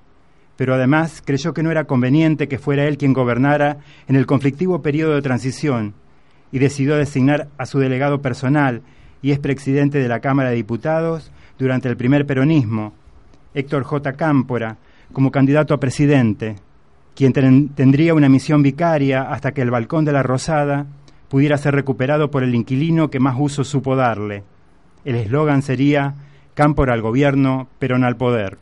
pero 0.58 0.74
además 0.74 1.22
creyó 1.24 1.54
que 1.54 1.62
no 1.62 1.70
era 1.70 1.84
conveniente 1.84 2.48
que 2.48 2.58
fuera 2.58 2.84
él 2.84 2.98
quien 2.98 3.14
gobernara 3.14 3.78
en 4.08 4.16
el 4.16 4.26
conflictivo 4.26 4.82
periodo 4.82 5.14
de 5.14 5.22
transición 5.22 5.94
y 6.52 6.58
decidió 6.58 6.96
designar 6.96 7.48
a 7.58 7.66
su 7.66 7.78
delegado 7.78 8.20
personal 8.20 8.82
y 9.22 9.32
expresidente 9.32 9.98
de 9.98 10.08
la 10.08 10.20
Cámara 10.20 10.50
de 10.50 10.56
Diputados 10.56 11.30
durante 11.58 11.88
el 11.88 11.96
primer 11.96 12.26
peronismo, 12.26 12.92
Héctor 13.54 13.84
J. 13.84 14.12
Cámpora, 14.14 14.76
como 15.12 15.30
candidato 15.30 15.74
a 15.74 15.80
presidente, 15.80 16.56
quien 17.14 17.32
tendría 17.74 18.14
una 18.14 18.28
misión 18.28 18.62
vicaria 18.62 19.22
hasta 19.22 19.52
que 19.52 19.62
el 19.62 19.70
balcón 19.70 20.04
de 20.04 20.12
la 20.12 20.22
Rosada 20.22 20.86
pudiera 21.28 21.58
ser 21.58 21.74
recuperado 21.74 22.30
por 22.30 22.42
el 22.42 22.54
inquilino 22.54 23.10
que 23.10 23.20
más 23.20 23.36
uso 23.38 23.64
supo 23.64 23.96
darle. 23.96 24.42
El 25.04 25.16
eslogan 25.16 25.62
sería 25.62 26.14
Cámpora 26.54 26.92
al 26.92 27.02
gobierno, 27.02 27.68
Perón 27.78 28.04
al 28.04 28.16
poder. 28.16 28.58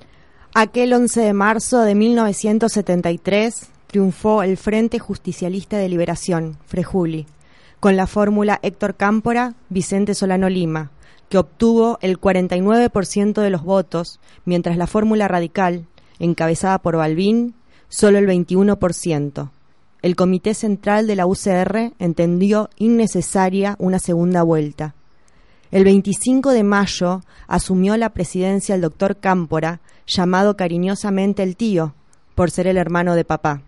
Aquel 0.55 0.93
11 0.93 1.21
de 1.21 1.33
marzo 1.33 1.81
de 1.81 1.95
1973 1.95 3.71
triunfó 3.87 4.43
el 4.43 4.57
Frente 4.57 4.99
Justicialista 4.99 5.79
de 5.79 5.89
Liberación, 5.89 6.57
Frejuli, 6.67 7.27
con 7.81 7.97
la 7.97 8.07
fórmula 8.07 8.59
Héctor 8.63 8.97
Cámpora, 8.97 9.55
Vicente 9.69 10.15
Solano 10.15 10.49
Lima, 10.49 10.91
que 11.29 11.39
obtuvo 11.39 11.99
el 12.01 12.21
49% 12.21 13.41
de 13.41 13.51
los 13.51 13.63
votos, 13.63 14.21
mientras 14.45 14.77
la 14.77 14.87
fórmula 14.87 15.29
radical, 15.29 15.87
encabezada 16.19 16.79
por 16.79 16.97
Balbín, 16.97 17.55
solo 17.89 18.19
el 18.19 18.27
21%. 18.27 19.51
El 20.01 20.17
Comité 20.17 20.55
Central 20.55 21.07
de 21.07 21.17
la 21.17 21.27
UCR 21.27 21.93
entendió 21.99 22.71
innecesaria 22.77 23.77
una 23.79 23.99
segunda 23.99 24.43
vuelta. 24.43 24.95
El 25.71 25.85
25 25.85 26.53
de 26.53 26.63
mayo 26.63 27.23
asumió 27.47 27.97
la 27.97 28.11
presidencia 28.11 28.75
el 28.75 28.81
doctor 28.81 29.17
Cámpora, 29.19 29.81
llamado 30.07 30.57
cariñosamente 30.57 31.43
el 31.43 31.57
tío, 31.57 31.95
por 32.35 32.51
ser 32.51 32.67
el 32.67 32.79
hermano 32.79 33.15
de 33.15 33.25
papá. 33.25 33.63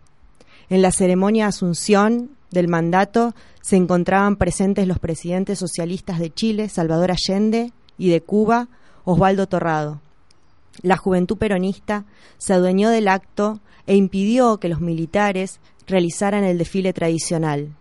En 0.71 0.83
la 0.83 0.93
ceremonia 0.93 1.45
de 1.45 1.49
asunción 1.49 2.31
del 2.51 2.69
mandato 2.69 3.35
se 3.63 3.77
encontraban 3.77 4.37
presentes 4.37 4.87
los 4.87 4.99
presidentes 4.99 5.59
socialistas 5.59 6.19
de 6.19 6.33
Chile, 6.33 6.69
Salvador 6.69 7.11
Allende, 7.11 7.73
y 7.99 8.09
de 8.09 8.23
Cuba, 8.23 8.69
Osvaldo 9.05 9.47
Torrado. 9.47 10.01
La 10.83 10.97
juventud 10.97 11.37
peronista 11.37 12.05
se 12.39 12.55
adueñó 12.55 12.89
del 12.89 13.09
acto 13.09 13.61
e 13.87 13.95
impidió 13.95 14.59
que 14.59 14.69
los 14.69 14.81
militares 14.81 15.61
realizaran 15.87 16.45
el 16.45 16.57
desfile 16.57 16.93
tradicional. 16.93 17.77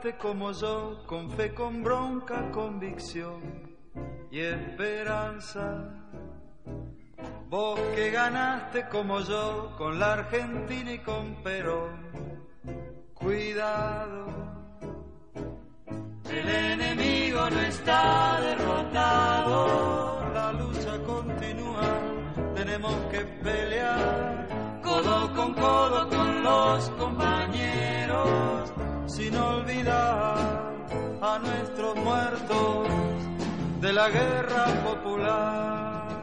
Votaste 0.00 0.16
como 0.16 0.52
yo, 0.52 1.02
con 1.06 1.30
fe, 1.30 1.52
con 1.54 1.82
bronca, 1.82 2.50
convicción 2.50 3.42
y 4.30 4.40
esperanza. 4.40 5.88
Vos 7.48 7.78
que 7.94 8.10
ganaste 8.10 8.88
como 8.88 9.20
yo, 9.20 9.74
con 9.76 9.98
la 9.98 10.14
Argentina 10.14 10.92
y 10.92 10.98
con 11.00 11.42
Perón, 11.42 12.12
cuidado. 13.14 14.26
El 16.30 16.48
enemigo 16.48 17.50
no 17.50 17.60
está 17.60 18.40
derrotado, 18.40 20.32
la 20.32 20.52
lucha 20.52 20.98
continúa, 21.04 22.54
tenemos 22.54 22.94
que 23.10 23.20
pelear. 23.20 24.80
Codo 24.82 25.34
con 25.34 25.54
codo 25.54 26.08
con 26.08 26.42
los 26.42 26.90
compañeros 26.90 28.59
sin 29.10 29.36
olvidar 29.36 30.72
a 31.20 31.38
nuestros 31.38 31.96
muertos 31.96 32.88
de 33.80 33.92
la 33.92 34.08
guerra 34.08 34.66
popular. 34.84 36.22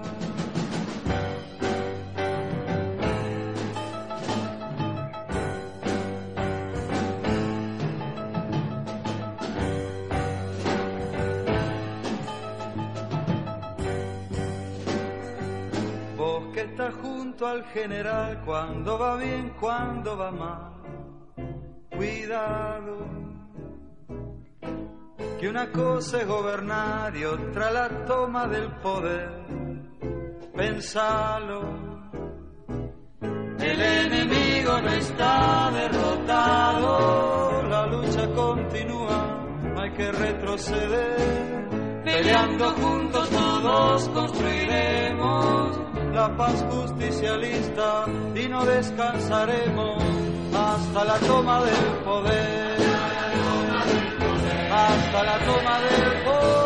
Vos 16.16 16.44
que 16.54 16.62
estás 16.62 16.94
junto 17.02 17.48
al 17.48 17.66
general 17.66 18.42
cuando 18.46 18.98
va 18.98 19.18
bien, 19.18 19.54
cuando 19.60 20.18
va 20.18 20.32
mal 20.32 20.77
cuidado, 22.28 23.08
que 25.40 25.48
una 25.48 25.72
cosa 25.72 26.20
es 26.20 26.28
gobernar 26.28 27.16
y 27.16 27.24
otra 27.24 27.72
la 27.72 28.06
toma 28.06 28.48
del 28.48 28.70
poder. 28.82 29.30
Pensalo, 30.54 31.62
el 33.60 33.82
enemigo 33.82 34.82
no 34.82 34.90
está 34.90 35.72
derrotado, 35.72 37.64
la 37.64 37.86
lucha 37.88 38.28
continúa, 38.34 39.46
no 39.74 39.82
hay 39.82 39.92
que 39.92 40.12
retroceder. 40.12 42.04
Peleando 42.04 42.72
juntos 42.72 43.30
todos 43.30 44.10
construiremos 44.10 45.80
la 46.14 46.36
paz 46.36 46.66
justicialista 46.72 48.06
y 48.36 48.48
no 48.48 48.66
descansaremos 48.66 50.37
hasta 50.54 51.04
la 51.06 51.18
toma 51.20 51.64
del 51.64 51.86
poder, 52.06 52.78
hasta 54.72 55.24
la 55.24 55.38
toma 55.40 55.80
del 55.82 56.24
poder, 56.24 56.57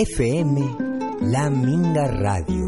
FM 0.00 0.76
La 1.22 1.50
Minga 1.50 2.06
Radio. 2.06 2.64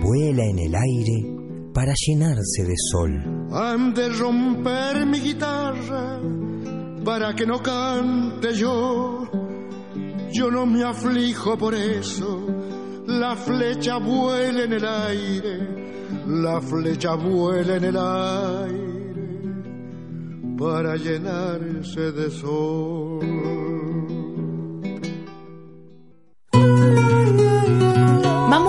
Vuela 0.00 0.44
en 0.44 0.60
el 0.60 0.72
aire 0.72 1.26
para 1.74 1.92
llenarse 2.06 2.62
de 2.64 2.76
sol. 2.92 3.48
Han 3.50 3.92
de 3.92 4.08
romper 4.10 5.04
mi 5.04 5.18
guitarra 5.18 6.20
para 7.04 7.34
que 7.34 7.44
no 7.44 7.60
cante 7.60 8.54
yo. 8.54 9.28
Yo 10.30 10.48
no 10.48 10.64
me 10.64 10.84
aflijo 10.84 11.58
por 11.58 11.74
eso. 11.74 12.46
La 13.08 13.34
flecha 13.34 13.96
vuela 13.96 14.62
en 14.62 14.72
el 14.74 14.86
aire, 14.86 15.58
la 16.28 16.60
flecha 16.60 17.16
vuela 17.16 17.78
en 17.78 17.84
el 17.84 17.96
aire 17.96 18.88
para 20.56 20.94
llenarse 20.94 22.12
de 22.12 22.30
sol. 22.30 23.27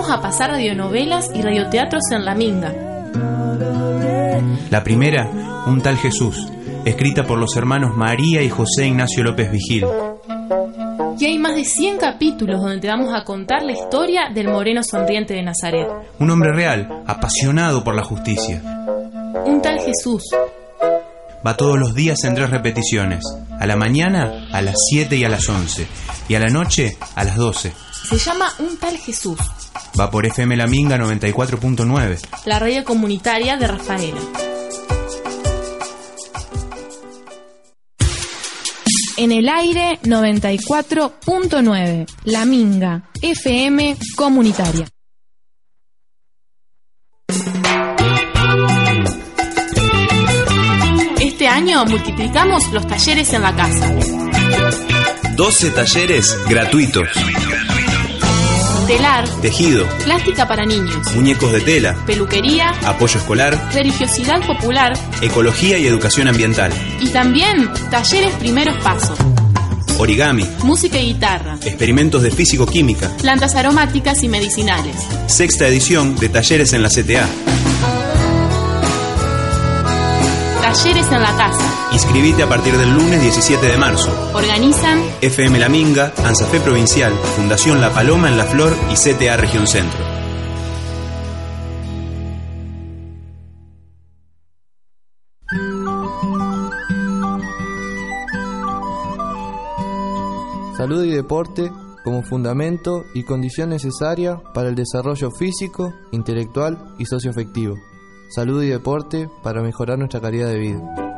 Vamos 0.00 0.18
a 0.18 0.22
pasar 0.22 0.48
radionovelas 0.52 1.28
y 1.34 1.42
radioteatros 1.42 2.04
en 2.12 2.24
La 2.24 2.34
Minga. 2.34 2.72
La 4.70 4.82
primera, 4.82 5.28
Un 5.66 5.82
tal 5.82 5.98
Jesús, 5.98 6.48
escrita 6.86 7.24
por 7.24 7.38
los 7.38 7.54
hermanos 7.54 7.94
María 7.94 8.40
y 8.40 8.48
José 8.48 8.86
Ignacio 8.86 9.22
López 9.22 9.52
Vigil. 9.52 9.84
Y 11.18 11.26
hay 11.26 11.38
más 11.38 11.54
de 11.54 11.66
100 11.66 11.98
capítulos 11.98 12.62
donde 12.62 12.78
te 12.78 12.88
vamos 12.88 13.12
a 13.12 13.24
contar 13.24 13.62
la 13.62 13.72
historia 13.72 14.30
del 14.34 14.48
moreno 14.48 14.82
sonriente 14.82 15.34
de 15.34 15.42
Nazaret. 15.42 15.86
Un 16.18 16.30
hombre 16.30 16.54
real, 16.54 17.02
apasionado 17.06 17.84
por 17.84 17.94
la 17.94 18.02
justicia. 18.02 18.62
Un 19.44 19.60
tal 19.60 19.80
Jesús. 19.80 20.30
Va 21.46 21.58
todos 21.58 21.78
los 21.78 21.94
días 21.94 22.24
en 22.24 22.34
tres 22.36 22.48
repeticiones. 22.48 23.22
A 23.58 23.66
la 23.66 23.76
mañana, 23.76 24.46
a 24.50 24.62
las 24.62 24.76
7 24.88 25.14
y 25.16 25.24
a 25.24 25.28
las 25.28 25.46
11. 25.46 25.86
Y 26.26 26.36
a 26.36 26.40
la 26.40 26.48
noche, 26.48 26.96
a 27.14 27.22
las 27.22 27.36
12. 27.36 27.70
Se 28.08 28.16
llama 28.16 28.46
Un 28.60 28.78
tal 28.78 28.96
Jesús. 28.96 29.36
Va 29.98 30.10
por 30.10 30.26
FM 30.26 30.56
La 30.56 30.66
Minga 30.66 30.96
94.9. 30.98 32.18
La 32.46 32.58
radio 32.58 32.84
comunitaria 32.84 33.56
de 33.56 33.66
Rafaela. 33.66 34.20
En 39.16 39.32
el 39.32 39.48
aire 39.48 39.98
94.9. 40.02 42.06
La 42.24 42.44
Minga. 42.46 43.02
FM 43.20 43.96
comunitaria. 44.16 44.86
Este 51.20 51.46
año 51.48 51.84
multiplicamos 51.84 52.72
los 52.72 52.86
talleres 52.86 53.32
en 53.34 53.42
la 53.42 53.54
casa. 53.54 53.94
12 55.36 55.70
talleres 55.70 56.38
gratuitos. 56.48 57.08
Telar, 58.90 59.28
Tejido, 59.40 59.86
plástica 60.02 60.48
para 60.48 60.66
niños, 60.66 61.14
muñecos 61.14 61.52
de 61.52 61.60
tela, 61.60 61.94
peluquería, 62.06 62.70
apoyo 62.84 63.20
escolar, 63.20 63.56
religiosidad 63.72 64.44
popular 64.44 64.94
ecología 65.22 65.78
y 65.78 65.86
educación 65.86 66.26
ambiental, 66.26 66.72
y 66.98 67.08
también 67.10 67.70
talleres 67.88 68.34
primeros 68.34 68.76
pasos, 68.82 69.16
origami, 69.96 70.44
música 70.64 70.98
y 70.98 71.12
guitarra, 71.12 71.56
experimentos 71.64 72.24
de 72.24 72.32
físico-química. 72.32 73.16
plantas 73.18 73.54
aromáticas 73.54 74.24
y 74.24 74.28
medicinales. 74.28 74.96
Sexta 75.28 75.68
edición 75.68 76.16
de 76.16 76.28
talleres 76.28 76.72
en 76.72 76.82
la 76.82 76.88
CTA. 76.88 77.28
Talleres 80.62 81.12
en 81.12 81.22
la 81.22 81.36
casa. 81.36 81.69
Inscribite 81.92 82.44
a 82.44 82.48
partir 82.48 82.76
del 82.76 82.94
lunes 82.94 83.20
17 83.20 83.66
de 83.66 83.76
marzo. 83.76 84.10
Organizan 84.32 85.02
FM 85.20 85.58
La 85.58 85.68
Minga, 85.68 86.12
ANSAFE 86.24 86.60
Provincial, 86.60 87.12
Fundación 87.36 87.80
La 87.80 87.90
Paloma 87.90 88.28
en 88.28 88.38
La 88.38 88.44
Flor 88.44 88.72
y 88.90 88.94
CTA 88.94 89.36
Región 89.36 89.66
Centro. 89.66 89.98
Salud 100.76 101.04
y 101.04 101.10
deporte 101.10 101.70
como 102.04 102.22
fundamento 102.22 103.04
y 103.14 103.24
condición 103.24 103.70
necesaria 103.70 104.40
para 104.54 104.68
el 104.68 104.76
desarrollo 104.76 105.30
físico, 105.30 105.92
intelectual 106.12 106.94
y 106.98 107.04
socioafectivo. 107.04 107.74
Salud 108.30 108.62
y 108.62 108.68
deporte 108.68 109.28
para 109.42 109.60
mejorar 109.60 109.98
nuestra 109.98 110.20
calidad 110.20 110.48
de 110.48 110.58
vida. 110.58 111.09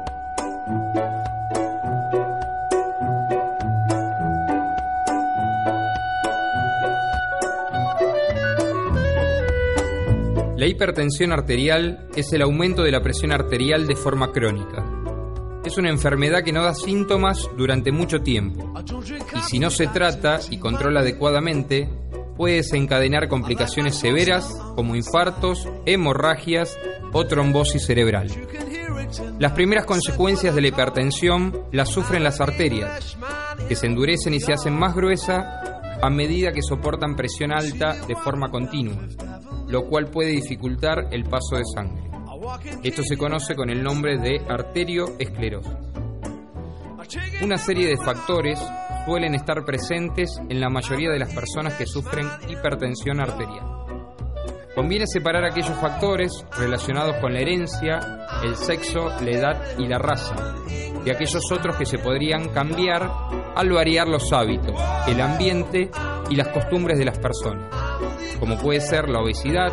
La 10.62 10.68
hipertensión 10.68 11.33
arterial 11.33 12.07
es 12.14 12.33
el 12.33 12.40
aumento 12.40 12.85
de 12.85 12.92
la 12.92 13.03
presión 13.03 13.33
arterial 13.33 13.88
de 13.88 13.96
forma 13.96 14.31
crónica. 14.31 14.87
Es 15.64 15.77
una 15.77 15.90
enfermedad 15.90 16.44
que 16.44 16.53
no 16.53 16.62
da 16.62 16.72
síntomas 16.72 17.51
durante 17.59 17.90
mucho 17.90 18.20
tiempo 18.20 18.72
y 19.35 19.40
si 19.40 19.59
no 19.59 19.70
se 19.70 19.88
trata 19.88 20.38
y 20.51 20.59
controla 20.59 21.01
adecuadamente 21.01 21.90
puede 22.37 22.59
desencadenar 22.59 23.27
complicaciones 23.27 23.96
severas 23.96 24.57
como 24.77 24.94
infartos, 24.94 25.68
hemorragias 25.85 26.79
o 27.12 27.27
trombosis 27.27 27.85
cerebral. 27.85 28.29
Las 29.40 29.53
primeras 29.55 29.85
consecuencias 29.85 30.55
de 30.55 30.61
la 30.61 30.68
hipertensión 30.68 31.59
las 31.72 31.88
sufren 31.88 32.22
las 32.22 32.40
arterias, 32.40 33.18
que 33.66 33.75
se 33.75 33.88
endurecen 33.88 34.33
y 34.33 34.38
se 34.38 34.53
hacen 34.53 34.79
más 34.79 34.94
gruesas 34.94 35.44
a 36.01 36.09
medida 36.09 36.53
que 36.53 36.62
soportan 36.62 37.16
presión 37.16 37.51
alta 37.51 37.96
de 38.07 38.14
forma 38.14 38.48
continua, 38.48 39.09
lo 39.73 39.89
cual 39.89 40.11
puede 40.11 40.33
dificultar 40.33 41.09
el 41.11 41.25
paso 41.25 41.57
de 41.57 41.65
sangre. 41.75 42.11
Esto 42.83 43.03
se 43.03 43.17
conoce 43.17 43.55
con 43.55 43.71
el 43.71 43.83
nombre 43.83 44.19
de 44.19 44.39
arterioesclerosis. 44.47 45.73
Una 47.43 47.57
serie 47.57 47.89
de 47.89 47.97
factores 47.97 48.61
suelen 49.07 49.35
estar 49.35 49.65
presentes 49.65 50.41
en 50.49 50.61
la 50.61 50.69
mayoría 50.69 51.11
de 51.11 51.19
las 51.19 51.35
personas 51.35 51.75
que 51.75 51.87
sufren 51.87 52.29
hipertensión 52.49 53.21
arterial. 53.21 53.67
Conviene 54.75 55.07
separar 55.07 55.45
aquellos 55.45 55.77
factores 55.79 56.45
relacionados 56.59 57.17
con 57.17 57.33
la 57.33 57.41
herencia, 57.41 57.99
el 58.45 58.57
sexo, 58.57 59.09
la 59.21 59.31
edad 59.31 59.79
y 59.79 59.87
la 59.87 59.99
raza, 59.99 60.35
de 61.05 61.13
aquellos 61.13 61.51
otros 61.51 61.77
que 61.77 61.87
se 61.87 61.99
podrían 61.99 62.49
cambiar 62.51 63.11
al 63.55 63.71
variar 63.71 64.09
los 64.09 64.33
hábitos, 64.33 64.79
el 65.07 65.21
ambiente 65.21 65.91
y 66.31 66.37
las 66.37 66.49
costumbres 66.49 66.99
de 66.99 67.05
las 67.05 67.19
personas, 67.19 67.71
como 68.42 68.59
puede 68.59 68.81
ser 68.81 69.09
la 69.09 69.20
obesidad, 69.20 69.70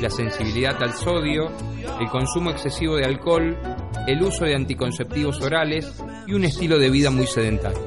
la 0.00 0.08
sensibilidad 0.08 0.82
al 0.82 0.94
sodio, 0.94 1.52
el 2.00 2.08
consumo 2.08 2.48
excesivo 2.48 2.96
de 2.96 3.04
alcohol, 3.04 3.54
el 4.06 4.22
uso 4.22 4.46
de 4.46 4.54
anticonceptivos 4.54 5.38
orales 5.42 6.02
y 6.26 6.32
un 6.32 6.44
estilo 6.44 6.78
de 6.78 6.88
vida 6.88 7.10
muy 7.10 7.26
sedentario. 7.26 7.78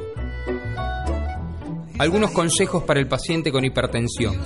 Algunos 1.97 2.29
consejos 2.29 2.83
para 2.83 2.99
el 2.99 3.07
paciente 3.07 3.51
con 3.51 3.65
hipertensión. 3.65 4.39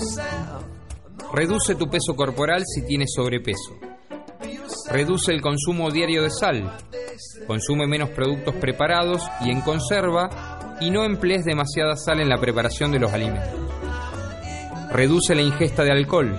Reduce 1.34 1.76
tu 1.76 1.90
peso 1.90 2.16
corporal 2.16 2.64
si 2.66 2.86
tienes 2.88 3.12
sobrepeso. 3.14 3.78
Reduce 4.90 5.34
el 5.34 5.42
consumo 5.42 5.92
diario 5.92 6.24
de 6.24 6.30
sal. 6.30 6.78
Consume 7.46 7.88
menos 7.88 8.10
productos 8.12 8.56
preparados 8.56 9.22
y 9.42 9.52
en 9.52 9.60
conserva 9.60 10.78
y 10.80 10.92
no 10.92 11.04
emplees 11.04 11.44
demasiada 11.44 11.98
sal 11.98 12.22
en 12.22 12.30
la 12.30 12.40
preparación 12.40 12.90
de 12.94 13.00
los 13.00 13.12
alimentos. 13.12 13.73
Reduce 14.94 15.34
la 15.34 15.42
ingesta 15.42 15.84
de 15.84 15.92
alcohol. 15.92 16.38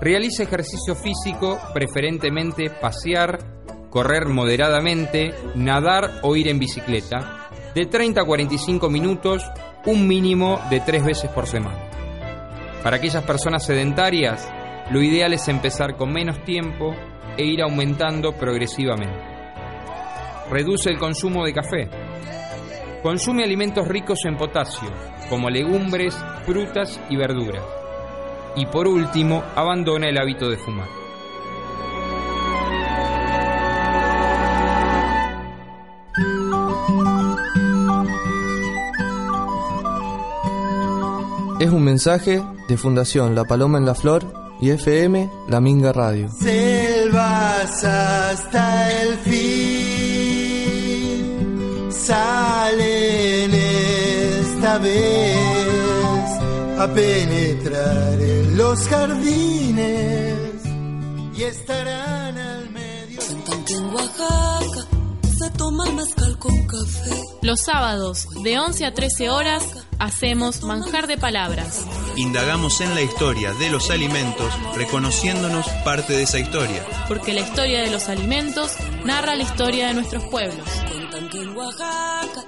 Realiza 0.00 0.44
ejercicio 0.44 0.94
físico, 0.94 1.58
preferentemente 1.74 2.70
pasear, 2.70 3.40
correr 3.90 4.26
moderadamente, 4.28 5.34
nadar 5.56 6.20
o 6.22 6.36
ir 6.36 6.46
en 6.46 6.60
bicicleta, 6.60 7.48
de 7.74 7.86
30 7.86 8.20
a 8.20 8.24
45 8.24 8.88
minutos, 8.88 9.42
un 9.86 10.06
mínimo 10.06 10.60
de 10.70 10.78
tres 10.80 11.04
veces 11.04 11.30
por 11.30 11.48
semana. 11.48 11.90
Para 12.84 12.98
aquellas 12.98 13.24
personas 13.24 13.66
sedentarias, 13.66 14.48
lo 14.92 15.02
ideal 15.02 15.32
es 15.32 15.48
empezar 15.48 15.96
con 15.96 16.12
menos 16.12 16.44
tiempo 16.44 16.94
e 17.36 17.44
ir 17.44 17.60
aumentando 17.60 18.34
progresivamente. 18.34 19.18
Reduce 20.48 20.90
el 20.90 20.98
consumo 20.98 21.44
de 21.44 21.52
café. 21.52 21.88
Consume 23.02 23.42
alimentos 23.42 23.88
ricos 23.88 24.20
en 24.26 24.36
potasio, 24.36 24.90
como 25.28 25.50
legumbres, 25.50 26.16
frutas 26.46 27.00
y 27.08 27.16
verduras. 27.16 27.62
Y 28.56 28.66
por 28.66 28.86
último, 28.86 29.42
abandona 29.56 30.08
el 30.08 30.18
hábito 30.18 30.50
de 30.50 30.56
fumar. 30.58 30.88
Es 41.60 41.70
un 41.70 41.84
mensaje 41.84 42.42
de 42.68 42.76
Fundación 42.76 43.34
La 43.34 43.44
Paloma 43.44 43.78
en 43.78 43.86
la 43.86 43.94
Flor 43.94 44.24
y 44.60 44.70
FM 44.70 45.30
La 45.48 45.60
Minga 45.60 45.92
Radio. 45.92 46.28
Selvas 46.28 47.84
hasta 47.84 49.02
el 49.02 49.16
fin 49.18 50.02
vez 54.78 56.42
a 56.78 56.88
penetrar 56.94 58.20
en 58.20 58.56
los 58.56 58.80
jardines 58.88 60.34
y 61.36 61.42
estarán 61.42 62.38
al 62.38 62.70
medio. 62.70 63.20
En 63.68 63.84
Oaxaca 63.94 64.86
se 65.38 65.50
toma 65.50 65.84
mezcal 65.92 66.38
con 66.38 66.66
café. 66.66 67.20
Los 67.42 67.60
sábados, 67.60 68.28
de 68.42 68.58
11 68.58 68.86
a 68.86 68.94
13 68.94 69.30
horas, 69.30 69.64
hacemos 69.98 70.62
manjar 70.62 71.06
de 71.06 71.18
palabras. 71.18 71.84
Indagamos 72.16 72.80
en 72.80 72.94
la 72.94 73.02
historia 73.02 73.52
de 73.54 73.70
los 73.70 73.90
alimentos, 73.90 74.52
reconociéndonos 74.76 75.66
parte 75.84 76.12
de 76.12 76.22
esa 76.22 76.38
historia. 76.38 76.84
Porque 77.08 77.32
la 77.32 77.40
historia 77.40 77.80
de 77.82 77.90
los 77.90 78.08
alimentos 78.08 78.72
narra 79.04 79.34
la 79.34 79.42
historia 79.42 79.88
de 79.88 79.94
nuestros 79.94 80.24
pueblos. 80.24 80.68
Cuentan 80.88 81.28
que 81.28 81.38
en 81.42 81.56
Oaxaca 81.56 82.44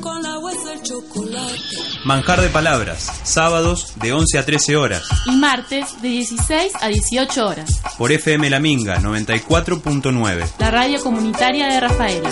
con 0.00 0.22
la 0.22 0.38
huesa 0.38 0.72
el 0.72 0.82
chocolate. 0.82 1.58
Manjar 2.04 2.40
de 2.40 2.48
palabras, 2.48 3.10
sábados 3.24 3.94
de 3.96 4.12
11 4.12 4.38
a 4.38 4.46
13 4.46 4.76
horas. 4.76 5.02
Y 5.26 5.36
martes 5.36 6.00
de 6.02 6.08
16 6.08 6.72
a 6.80 6.88
18 6.88 7.46
horas. 7.46 7.80
Por 7.96 8.12
FM 8.12 8.50
La 8.50 8.60
Minga 8.60 8.98
94.9. 9.00 10.46
La 10.58 10.70
radio 10.70 11.02
comunitaria 11.02 11.68
de 11.68 11.80
Rafaela. 11.80 12.30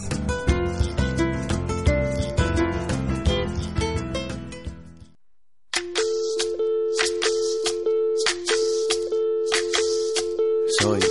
Soy, 10.80 11.02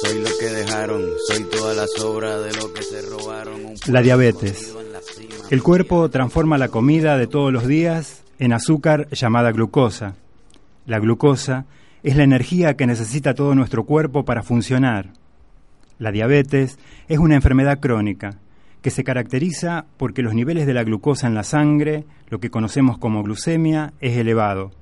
soy 0.00 0.20
lo 0.20 0.30
que 0.38 0.46
dejaron, 0.46 1.02
soy 1.26 1.42
toda 1.50 1.74
la 1.74 1.86
sobra 1.88 2.38
de 2.38 2.52
lo 2.52 2.72
que 2.72 2.82
se 2.84 3.02
robaron. 3.02 3.74
La 3.88 4.00
diabetes. 4.00 4.72
El 5.50 5.60
cuerpo 5.64 6.08
transforma 6.08 6.56
la 6.56 6.68
comida 6.68 7.18
de 7.18 7.26
todos 7.26 7.52
los 7.52 7.66
días 7.66 8.22
en 8.38 8.52
azúcar 8.52 9.08
llamada 9.10 9.50
glucosa. 9.50 10.14
La 10.86 11.00
glucosa 11.00 11.66
es 12.04 12.14
la 12.14 12.22
energía 12.22 12.76
que 12.76 12.86
necesita 12.86 13.34
todo 13.34 13.56
nuestro 13.56 13.82
cuerpo 13.82 14.24
para 14.24 14.44
funcionar. 14.44 15.20
La 15.98 16.12
diabetes 16.12 16.78
es 17.08 17.18
una 17.18 17.34
enfermedad 17.34 17.80
crónica 17.80 18.38
que 18.82 18.90
se 18.90 19.04
caracteriza 19.04 19.86
porque 19.96 20.22
los 20.22 20.34
niveles 20.34 20.66
de 20.66 20.74
la 20.74 20.82
glucosa 20.82 21.28
en 21.28 21.34
la 21.34 21.44
sangre, 21.44 22.04
lo 22.28 22.40
que 22.40 22.50
conocemos 22.50 22.98
como 22.98 23.22
glucemia, 23.22 23.92
es 24.00 24.16
elevado. 24.16 24.72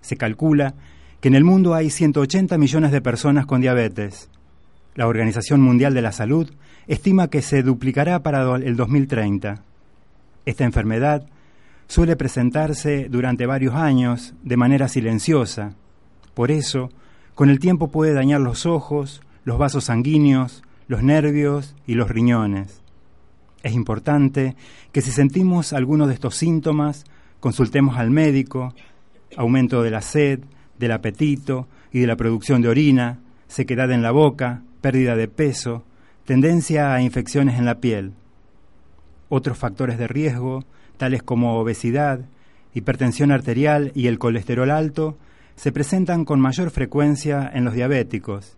Se 0.00 0.16
calcula 0.16 0.74
que 1.20 1.28
en 1.28 1.34
el 1.34 1.44
mundo 1.44 1.74
hay 1.74 1.90
180 1.90 2.56
millones 2.56 2.92
de 2.92 3.00
personas 3.00 3.44
con 3.44 3.60
diabetes. 3.60 4.30
La 4.94 5.08
Organización 5.08 5.60
Mundial 5.60 5.92
de 5.92 6.02
la 6.02 6.12
Salud 6.12 6.50
estima 6.86 7.28
que 7.28 7.42
se 7.42 7.62
duplicará 7.62 8.22
para 8.22 8.42
el 8.56 8.76
2030. 8.76 9.62
Esta 10.46 10.64
enfermedad 10.64 11.26
suele 11.88 12.14
presentarse 12.16 13.08
durante 13.10 13.46
varios 13.46 13.74
años 13.74 14.34
de 14.44 14.56
manera 14.56 14.86
silenciosa. 14.86 15.74
Por 16.34 16.52
eso, 16.52 16.90
con 17.34 17.50
el 17.50 17.58
tiempo 17.58 17.88
puede 17.88 18.12
dañar 18.12 18.40
los 18.40 18.66
ojos, 18.66 19.20
los 19.46 19.58
vasos 19.58 19.84
sanguíneos, 19.84 20.64
los 20.88 21.04
nervios 21.04 21.76
y 21.86 21.94
los 21.94 22.10
riñones. 22.10 22.82
Es 23.62 23.74
importante 23.74 24.56
que 24.90 25.00
si 25.00 25.12
sentimos 25.12 25.72
alguno 25.72 26.08
de 26.08 26.14
estos 26.14 26.34
síntomas, 26.34 27.04
consultemos 27.38 27.96
al 27.96 28.10
médico, 28.10 28.74
aumento 29.36 29.84
de 29.84 29.92
la 29.92 30.02
sed, 30.02 30.40
del 30.80 30.90
apetito 30.90 31.68
y 31.92 32.00
de 32.00 32.08
la 32.08 32.16
producción 32.16 32.60
de 32.60 32.68
orina, 32.68 33.20
sequedad 33.46 33.92
en 33.92 34.02
la 34.02 34.10
boca, 34.10 34.62
pérdida 34.80 35.14
de 35.14 35.28
peso, 35.28 35.84
tendencia 36.24 36.92
a 36.92 37.00
infecciones 37.00 37.56
en 37.56 37.66
la 37.66 37.78
piel. 37.78 38.14
Otros 39.28 39.56
factores 39.56 39.96
de 39.96 40.08
riesgo, 40.08 40.64
tales 40.96 41.22
como 41.22 41.56
obesidad, 41.56 42.18
hipertensión 42.74 43.30
arterial 43.30 43.92
y 43.94 44.08
el 44.08 44.18
colesterol 44.18 44.72
alto, 44.72 45.16
se 45.54 45.70
presentan 45.70 46.24
con 46.24 46.40
mayor 46.40 46.70
frecuencia 46.70 47.48
en 47.54 47.64
los 47.64 47.74
diabéticos. 47.74 48.55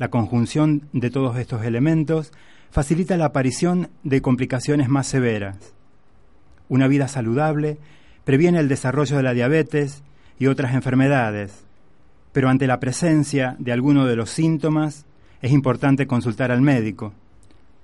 La 0.00 0.08
conjunción 0.08 0.88
de 0.94 1.10
todos 1.10 1.36
estos 1.36 1.62
elementos 1.62 2.32
facilita 2.70 3.18
la 3.18 3.26
aparición 3.26 3.90
de 4.02 4.22
complicaciones 4.22 4.88
más 4.88 5.06
severas. 5.06 5.74
Una 6.70 6.88
vida 6.88 7.06
saludable 7.06 7.76
previene 8.24 8.60
el 8.60 8.68
desarrollo 8.68 9.18
de 9.18 9.22
la 9.22 9.34
diabetes 9.34 10.02
y 10.38 10.46
otras 10.46 10.72
enfermedades, 10.72 11.66
pero 12.32 12.48
ante 12.48 12.66
la 12.66 12.80
presencia 12.80 13.56
de 13.58 13.72
alguno 13.72 14.06
de 14.06 14.16
los 14.16 14.30
síntomas 14.30 15.04
es 15.42 15.52
importante 15.52 16.06
consultar 16.06 16.50
al 16.50 16.62
médico. 16.62 17.12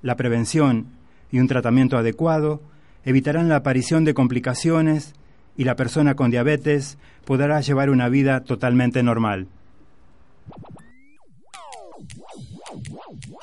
La 0.01 0.17
prevención 0.17 0.87
y 1.31 1.39
un 1.39 1.49
tratamiento 1.49 1.99
adecuado 1.99 2.62
evitarán 3.05 3.51
la 3.51 3.57
aparición 3.57 4.07
de 4.07 4.14
complicaciones 4.14 5.12
y 5.55 5.64
la 5.64 5.77
persona 5.77 6.14
con 6.14 6.31
diabetes 6.31 6.97
podrá 7.27 7.61
llevar 7.61 7.91
una 7.91 8.09
vida 8.09 8.41
totalmente 8.41 9.03
normal. 9.03 9.49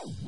Del 0.01 0.22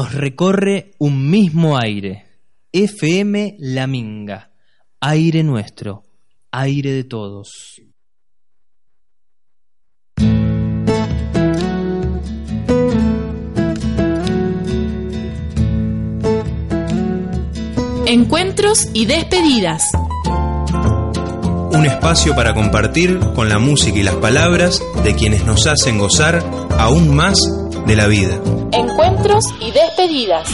Nos 0.00 0.14
recorre 0.14 0.92
un 0.98 1.28
mismo 1.28 1.76
aire. 1.76 2.24
FM 2.72 3.56
La 3.58 3.86
Minga. 3.86 4.50
Aire 4.98 5.42
nuestro. 5.42 6.04
Aire 6.52 6.90
de 6.90 7.04
todos. 7.04 7.82
Encuentros 18.06 18.88
y 18.94 19.04
despedidas. 19.04 19.82
Un 21.72 21.84
espacio 21.84 22.34
para 22.34 22.54
compartir 22.54 23.18
con 23.34 23.50
la 23.50 23.58
música 23.58 23.98
y 23.98 24.02
las 24.02 24.16
palabras 24.16 24.82
de 25.04 25.14
quienes 25.14 25.44
nos 25.44 25.66
hacen 25.66 25.98
gozar 25.98 26.42
aún 26.78 27.14
más 27.14 27.38
de 27.86 27.96
la 27.96 28.06
vida. 28.06 28.40
Encuentros 28.72 29.44
y 29.60 29.70
despedidas. 29.70 30.48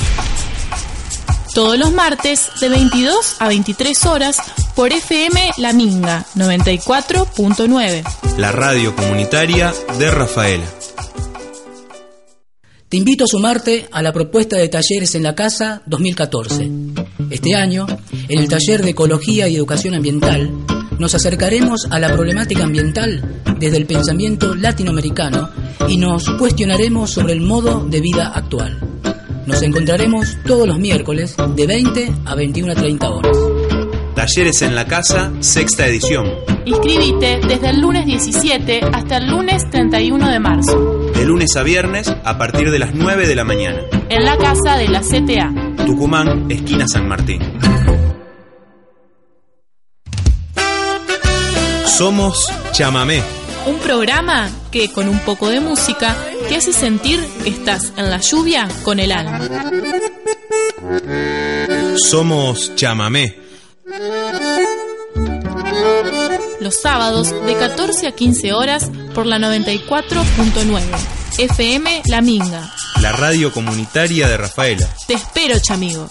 Todos 1.55 1.79
los 1.79 1.93
martes 1.93 2.51
de 2.61 2.69
22 2.69 3.37
a 3.39 3.49
23 3.49 4.07
horas 4.07 4.37
por 4.75 4.93
FM 4.93 5.53
La 5.57 5.73
Minga 5.73 6.27
94.9. 6.35 8.37
La 8.37 8.53
radio 8.53 8.95
comunitaria 8.95 9.73
de 9.99 10.11
Rafaela. 10.11 10.67
Te 12.89 12.99
invito 12.99 13.25
a 13.25 13.27
sumarte 13.27 13.89
a 13.91 14.03
la 14.03 14.13
propuesta 14.13 14.57
de 14.57 14.69
talleres 14.69 15.15
en 15.15 15.23
la 15.23 15.35
casa 15.35 15.83
2014. 15.87 16.71
Este 17.31 17.55
año, 17.55 17.87
en 18.29 18.39
el 18.39 18.49
taller 18.49 18.83
de 18.83 18.91
Ecología 18.91 19.49
y 19.49 19.57
Educación 19.57 19.95
Ambiental, 19.95 20.51
nos 20.99 21.15
acercaremos 21.15 21.87
a 21.91 21.99
la 21.99 22.13
problemática 22.13 22.65
ambiental 22.65 23.43
desde 23.59 23.77
el 23.77 23.87
pensamiento 23.87 24.55
latinoamericano 24.55 25.51
y 25.89 25.97
nos 25.99 26.29
cuestionaremos 26.31 27.11
sobre 27.11 27.33
el 27.35 27.41
modo 27.41 27.85
de 27.85 28.01
vida 28.01 28.33
actual. 28.35 28.79
Nos 29.47 29.63
encontraremos 29.63 30.37
todos 30.45 30.67
los 30.67 30.79
miércoles 30.79 31.37
de 31.55 31.67
20 31.67 32.13
a 32.25 32.35
21 32.35 32.73
a 32.73 32.75
30 32.75 33.11
horas. 33.11 33.37
Talleres 34.15 34.63
en 34.63 34.75
la 34.75 34.87
casa, 34.87 35.31
sexta 35.41 35.87
edición. 35.87 36.27
Inscribite 36.65 37.39
desde 37.47 37.69
el 37.71 37.81
lunes 37.81 38.07
17 38.07 38.81
hasta 38.93 39.19
el 39.19 39.29
lunes 39.29 39.63
31 39.71 40.29
de 40.29 40.41
marzo 40.41 41.11
De 41.15 41.25
lunes 41.25 41.55
a 41.55 41.63
viernes 41.63 42.13
a 42.25 42.37
partir 42.39 42.71
de 42.73 42.79
las 42.81 42.93
9 42.95 43.29
de 43.29 43.37
la 43.37 43.45
mañana. 43.45 43.83
en 44.09 44.25
la 44.25 44.37
casa 44.39 44.77
de 44.79 44.89
la 44.89 45.01
CTA. 45.01 45.85
Tucumán, 45.85 46.51
esquina 46.51 46.87
San 46.89 47.07
Martín. 47.07 47.41
Somos 51.97 52.53
Chamamé. 52.73 53.23
Un 53.65 53.79
programa 53.79 54.51
que 54.71 54.93
con 54.93 55.09
un 55.09 55.19
poco 55.21 55.49
de 55.49 55.61
música 55.61 56.15
te 56.47 56.57
hace 56.57 56.75
sentir 56.75 57.27
que 57.43 57.49
estás 57.49 57.95
en 57.97 58.11
la 58.11 58.19
lluvia 58.21 58.69
con 58.83 59.01
el 59.01 59.13
alma. 59.13 59.41
Somos 61.97 62.75
Chamamé. 62.75 63.39
Los 66.61 66.83
sábados 66.83 67.31
de 67.47 67.55
14 67.55 68.09
a 68.09 68.13
15 68.13 68.53
horas 68.53 68.91
por 69.15 69.25
la 69.25 69.39
94.9. 69.39 70.83
FM 71.39 72.03
La 72.09 72.21
Minga. 72.21 72.75
La 73.01 73.13
radio 73.13 73.51
comunitaria 73.51 74.29
de 74.29 74.37
Rafaela. 74.37 74.87
Te 75.07 75.15
espero, 75.15 75.59
chamigo. 75.61 76.11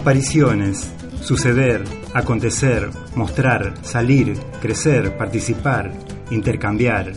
Apariciones, 0.00 0.90
suceder, 1.20 1.84
acontecer, 2.14 2.88
mostrar, 3.14 3.74
salir, 3.82 4.34
crecer, 4.62 5.14
participar, 5.18 5.92
intercambiar, 6.30 7.12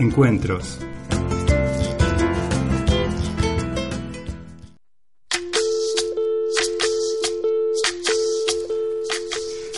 encuentros. 0.00 0.80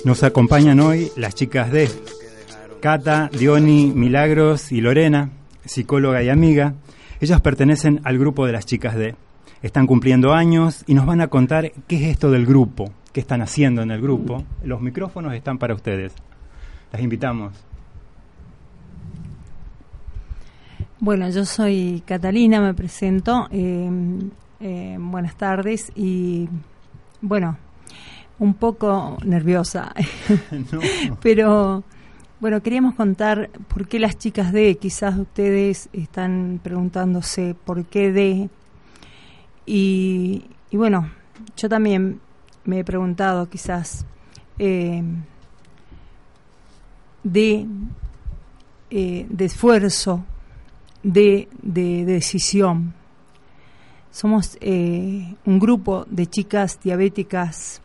Nos 0.05 0.23
acompañan 0.23 0.81
hoy 0.81 1.13
las 1.17 1.35
chicas 1.35 1.71
de 1.71 1.91
Cata, 2.81 3.29
Diony, 3.31 3.93
Milagros 3.95 4.73
y 4.73 4.81
Lorena, 4.81 5.33
psicóloga 5.67 6.23
y 6.23 6.31
amiga. 6.31 6.73
Ellas 7.21 7.43
pertenecen 7.43 8.01
al 8.05 8.19
grupo 8.19 8.47
de 8.47 8.53
las 8.53 8.65
chicas 8.65 8.97
de. 8.97 9.28
Están 9.63 9.87
cumpliendo 9.87 10.33
años 10.33 10.85
y 10.87 10.95
nos 10.95 11.07
van 11.07 11.21
a 11.21 11.29
contar 11.29 11.73
qué 11.87 11.97
es 11.97 12.03
esto 12.03 12.31
del 12.31 12.47
grupo, 12.47 12.93
qué 13.13 13.21
están 13.21 13.43
haciendo 13.43 13.83
en 13.83 13.91
el 13.91 14.01
grupo. 14.01 14.45
Los 14.63 14.81
micrófonos 14.81 15.35
están 15.35 15.59
para 15.59 15.75
ustedes. 15.75 16.15
Las 16.93 17.03
invitamos. 17.03 17.53
Bueno, 21.01 21.29
yo 21.31 21.45
soy 21.45 22.03
Catalina, 22.07 22.61
me 22.61 22.75
presento. 22.75 23.49
eh, 23.51 23.91
eh, 24.61 24.97
buenas 24.99 25.37
tardes 25.37 25.93
y 25.95 26.49
bueno, 27.21 27.57
un 28.41 28.55
poco 28.55 29.17
nerviosa, 29.25 29.95
pero 31.23 31.85
bueno, 32.41 32.61
queríamos 32.61 32.95
contar 32.95 33.51
por 33.69 33.87
qué 33.87 34.01
las 34.01 34.19
chicas 34.19 34.53
de, 34.53 34.77
quizás 34.77 35.17
ustedes 35.17 35.89
están 35.93 36.59
preguntándose 36.61 37.55
por 37.65 37.85
qué 37.85 38.11
de, 38.13 38.51
y, 39.71 40.45
y 40.71 40.77
bueno, 40.79 41.11
yo 41.57 41.69
también 41.69 42.21
me 42.64 42.81
he 42.81 42.85
preguntado 42.85 43.49
quizás 43.49 44.07
eh, 44.59 45.03
de, 47.23 47.66
eh, 48.91 49.27
de 49.29 49.45
esfuerzo, 49.45 50.25
de, 51.03 51.49
de 51.62 52.05
decisión. 52.07 52.95
Somos 54.11 54.57
eh, 54.61 55.35
un 55.45 55.59
grupo 55.59 56.07
de 56.09 56.27
chicas 56.27 56.81
diabéticas, 56.83 57.83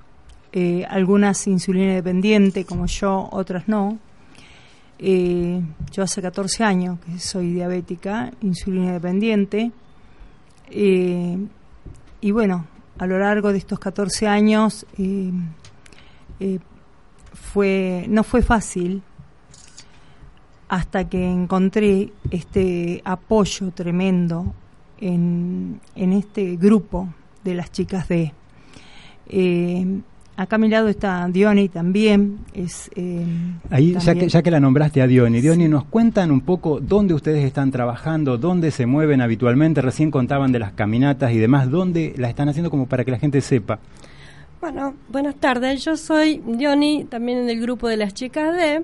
algunas 0.88 1.48
insulina 1.48 1.96
dependiente 1.96 2.64
como 2.64 2.86
yo, 2.86 3.28
otras 3.32 3.68
no. 3.68 3.98
Yo 5.00 6.04
hace 6.04 6.22
14 6.22 6.64
años 6.64 7.00
que 7.00 7.20
soy 7.20 7.54
diabética, 7.54 8.32
insulina 8.42 8.94
dependiente. 8.94 9.72
Y 12.24 12.32
bueno, 12.32 12.66
a 13.00 13.06
lo 13.06 13.20
largo 13.20 13.52
de 13.52 13.58
estos 13.58 13.80
14 13.80 14.30
años 14.30 14.86
eh, 14.98 15.30
eh, 16.40 16.60
fue, 17.34 18.06
no 18.08 18.24
fue 18.24 18.42
fácil 18.42 19.04
hasta 20.70 21.10
que 21.10 21.22
encontré 21.22 22.14
este 22.32 23.02
apoyo 23.04 23.72
tremendo 23.72 24.54
en, 25.02 25.82
en 25.96 26.14
este 26.14 26.56
grupo 26.56 27.10
de 27.44 27.56
las 27.56 27.74
chicas 27.74 28.08
de... 28.08 28.32
Eh, 29.28 30.00
acá 30.36 30.56
a 30.56 30.60
mi 30.60 30.68
lado 30.70 30.88
está 30.88 31.28
Diony 31.30 31.70
también. 31.70 32.40
Es, 32.54 32.90
eh, 32.96 33.26
Ahí, 33.70 33.96
ya 34.00 34.16
que, 34.16 34.28
ya 34.28 34.42
que 34.42 34.52
la 34.52 34.60
nombraste 34.60 35.02
a 35.02 35.08
Diony, 35.08 35.42
Diony, 35.42 35.68
¿nos 35.68 35.86
cuentan 35.86 36.32
un 36.32 36.42
poco 36.42 36.80
dónde 36.80 37.14
ustedes 37.14 37.44
están 37.46 37.72
trabajando, 37.72 38.38
dónde 38.38 38.72
se 38.72 38.86
mueven 38.86 39.22
habitualmente? 39.22 39.82
Recién 39.82 40.12
contaban 40.12 40.52
de 40.52 40.60
las 40.60 40.74
caminatas 40.74 41.32
y 41.32 41.38
demás, 41.38 41.70
¿dónde 41.70 42.14
las 42.18 42.30
están 42.30 42.50
haciendo 42.50 42.70
como 42.70 42.88
para 42.88 43.04
que 43.04 43.12
la 43.12 43.20
gente 43.20 43.42
sepa? 43.42 43.80
Bueno, 44.62 44.94
buenas 45.10 45.36
tardes. 45.36 45.84
Yo 45.84 45.98
soy 45.98 46.42
Diony, 46.46 47.06
también 47.10 47.40
en 47.40 47.50
el 47.50 47.60
grupo 47.60 47.88
de 47.90 47.98
las 47.98 48.14
chicas 48.14 48.56
de. 48.56 48.84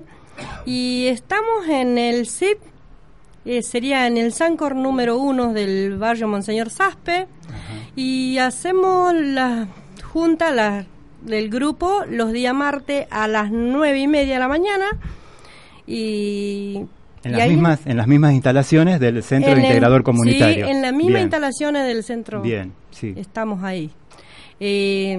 Y 0.66 1.06
estamos 1.06 1.66
en 1.68 1.96
el 1.96 2.26
CIP, 2.26 2.58
eh, 3.46 3.62
sería 3.62 4.06
en 4.06 4.18
el 4.18 4.32
Sancor 4.32 4.76
número 4.76 5.18
uno 5.18 5.54
del 5.54 5.96
barrio 5.96 6.28
Monseñor 6.28 6.68
Saspe. 6.68 7.28
Y 7.96 8.36
hacemos 8.36 9.14
la 9.14 9.68
junta 10.02 10.52
la, 10.52 10.84
del 11.22 11.50
grupo 11.50 12.02
los 12.08 12.32
días 12.32 12.54
martes 12.54 13.06
a 13.10 13.28
las 13.28 13.50
nueve 13.50 13.98
y 14.00 14.08
media 14.08 14.34
de 14.34 14.40
la 14.40 14.48
mañana. 14.48 14.86
Y. 15.86 16.76
En 17.22 17.32
y 17.32 17.34
las, 17.34 17.40
ahí- 17.42 17.50
mismas, 17.50 17.86
en 17.86 17.96
las 17.98 18.06
mismas 18.06 18.32
instalaciones 18.32 18.98
del 19.00 19.22
Centro 19.22 19.52
el- 19.52 19.58
Integrador 19.58 20.02
Comunitario. 20.02 20.64
Sí, 20.66 20.70
en 20.72 20.80
las 20.82 20.92
mismas 20.92 21.08
Bien, 21.14 21.22
instalaciones 21.22 21.86
del 21.86 22.02
centro. 22.02 22.40
Bien, 22.40 22.72
sí. 22.90 23.12
Estamos 23.16 23.62
ahí. 23.62 23.90
Eh, 24.58 25.18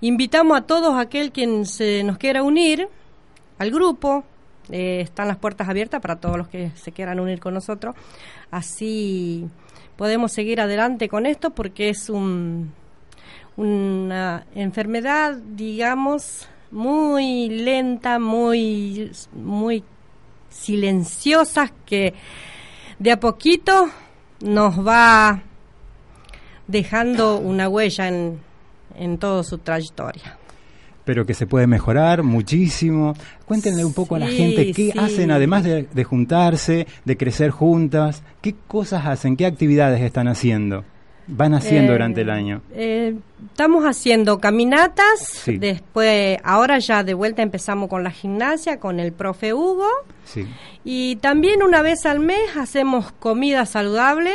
invitamos 0.00 0.58
a 0.58 0.62
todos 0.62 0.96
aquel 0.98 1.32
quien 1.32 1.66
se 1.66 2.04
nos 2.04 2.18
quiera 2.18 2.42
unir 2.42 2.88
al 3.58 3.70
grupo. 3.72 4.24
Eh, 4.70 5.00
están 5.00 5.26
las 5.28 5.36
puertas 5.38 5.68
abiertas 5.68 6.00
para 6.00 6.16
todos 6.16 6.36
los 6.38 6.48
que 6.48 6.70
se 6.76 6.92
quieran 6.92 7.18
unir 7.20 7.40
con 7.40 7.54
nosotros. 7.54 7.94
Así 8.50 9.46
podemos 9.96 10.32
seguir 10.32 10.60
adelante 10.60 11.08
con 11.08 11.26
esto 11.26 11.50
porque 11.50 11.88
es 11.88 12.10
un, 12.10 12.72
una 13.56 14.46
enfermedad, 14.54 15.36
digamos, 15.36 16.48
muy 16.70 17.48
lenta, 17.48 18.18
muy, 18.18 19.10
muy 19.32 19.82
silenciosa 20.50 21.72
que 21.84 22.14
de 22.98 23.12
a 23.12 23.20
poquito 23.20 23.88
nos 24.40 24.86
va 24.86 25.42
dejando 26.66 27.38
una 27.38 27.68
huella 27.68 28.08
en, 28.08 28.40
en 28.96 29.18
toda 29.18 29.42
su 29.42 29.58
trayectoria. 29.58 30.38
Pero 31.04 31.24
que 31.24 31.34
se 31.34 31.46
puede 31.46 31.68
mejorar 31.68 32.24
muchísimo. 32.24 33.14
Cuéntenle 33.44 33.84
un 33.84 33.94
poco 33.94 34.16
a 34.16 34.18
la 34.18 34.26
gente 34.26 34.72
qué 34.72 34.90
sí. 34.90 34.98
hacen, 34.98 35.30
además 35.30 35.62
de, 35.62 35.84
de 35.84 36.04
juntarse, 36.04 36.86
de 37.04 37.16
crecer 37.16 37.50
juntas, 37.50 38.24
qué 38.40 38.56
cosas 38.66 39.06
hacen, 39.06 39.36
qué 39.36 39.46
actividades 39.46 40.02
están 40.02 40.26
haciendo, 40.26 40.84
van 41.28 41.54
haciendo 41.54 41.92
Eh, 41.92 41.94
durante 41.94 42.20
el 42.20 42.30
año. 42.30 42.62
Eh, 42.72 43.14
estamos 43.50 43.84
haciendo 43.84 44.38
caminatas, 44.38 45.20
Sí. 45.44 45.58
después, 45.58 46.38
ahora 46.44 46.78
ya 46.78 47.02
de 47.02 47.14
vuelta 47.14 47.42
empezamos 47.42 47.88
con 47.88 48.04
la 48.04 48.10
gimnasia, 48.10 48.78
con 48.78 49.00
el 49.00 49.12
profe 49.12 49.52
Hugo, 49.54 49.88
Sí. 50.24 50.46
y 50.84 51.16
también 51.16 51.62
una 51.62 51.82
vez 51.82 52.06
al 52.06 52.20
mes 52.20 52.56
hacemos 52.56 53.12
comida 53.12 53.66
saludable 53.66 54.32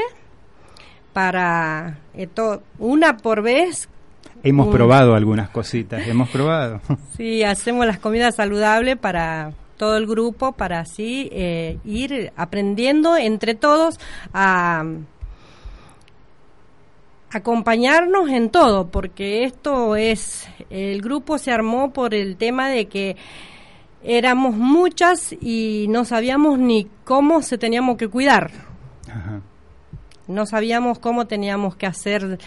para 1.13 1.97
eh, 2.13 2.27
to- 2.27 2.61
una 2.79 3.17
por 3.17 3.41
vez. 3.41 3.87
Hemos 4.43 4.67
un- 4.67 4.73
probado 4.73 5.15
algunas 5.15 5.49
cositas, 5.49 6.05
hemos 6.07 6.29
probado. 6.29 6.81
Sí, 7.17 7.43
hacemos 7.43 7.85
las 7.85 7.99
comidas 7.99 8.35
saludables 8.35 8.97
para 8.97 9.53
todo 9.77 9.97
el 9.97 10.07
grupo, 10.07 10.51
para 10.53 10.79
así 10.79 11.29
eh, 11.31 11.77
ir 11.85 12.31
aprendiendo 12.35 13.17
entre 13.17 13.55
todos 13.55 13.99
a 14.33 14.83
acompañarnos 17.31 18.29
en 18.29 18.49
todo, 18.49 18.87
porque 18.87 19.45
esto 19.45 19.95
es, 19.95 20.47
el 20.69 21.01
grupo 21.01 21.37
se 21.37 21.51
armó 21.51 21.93
por 21.93 22.13
el 22.13 22.35
tema 22.35 22.69
de 22.69 22.87
que 22.87 23.15
éramos 24.03 24.55
muchas 24.55 25.33
y 25.39 25.85
no 25.89 26.05
sabíamos 26.05 26.59
ni 26.59 26.89
cómo 27.05 27.41
se 27.41 27.57
teníamos 27.57 27.97
que 27.97 28.09
cuidar. 28.09 28.51
Ajá. 29.09 29.41
No 30.27 30.45
sabíamos 30.45 30.99
cómo 30.99 31.25
teníamos 31.25 31.75
que 31.75 31.87
hacernos 31.87 32.39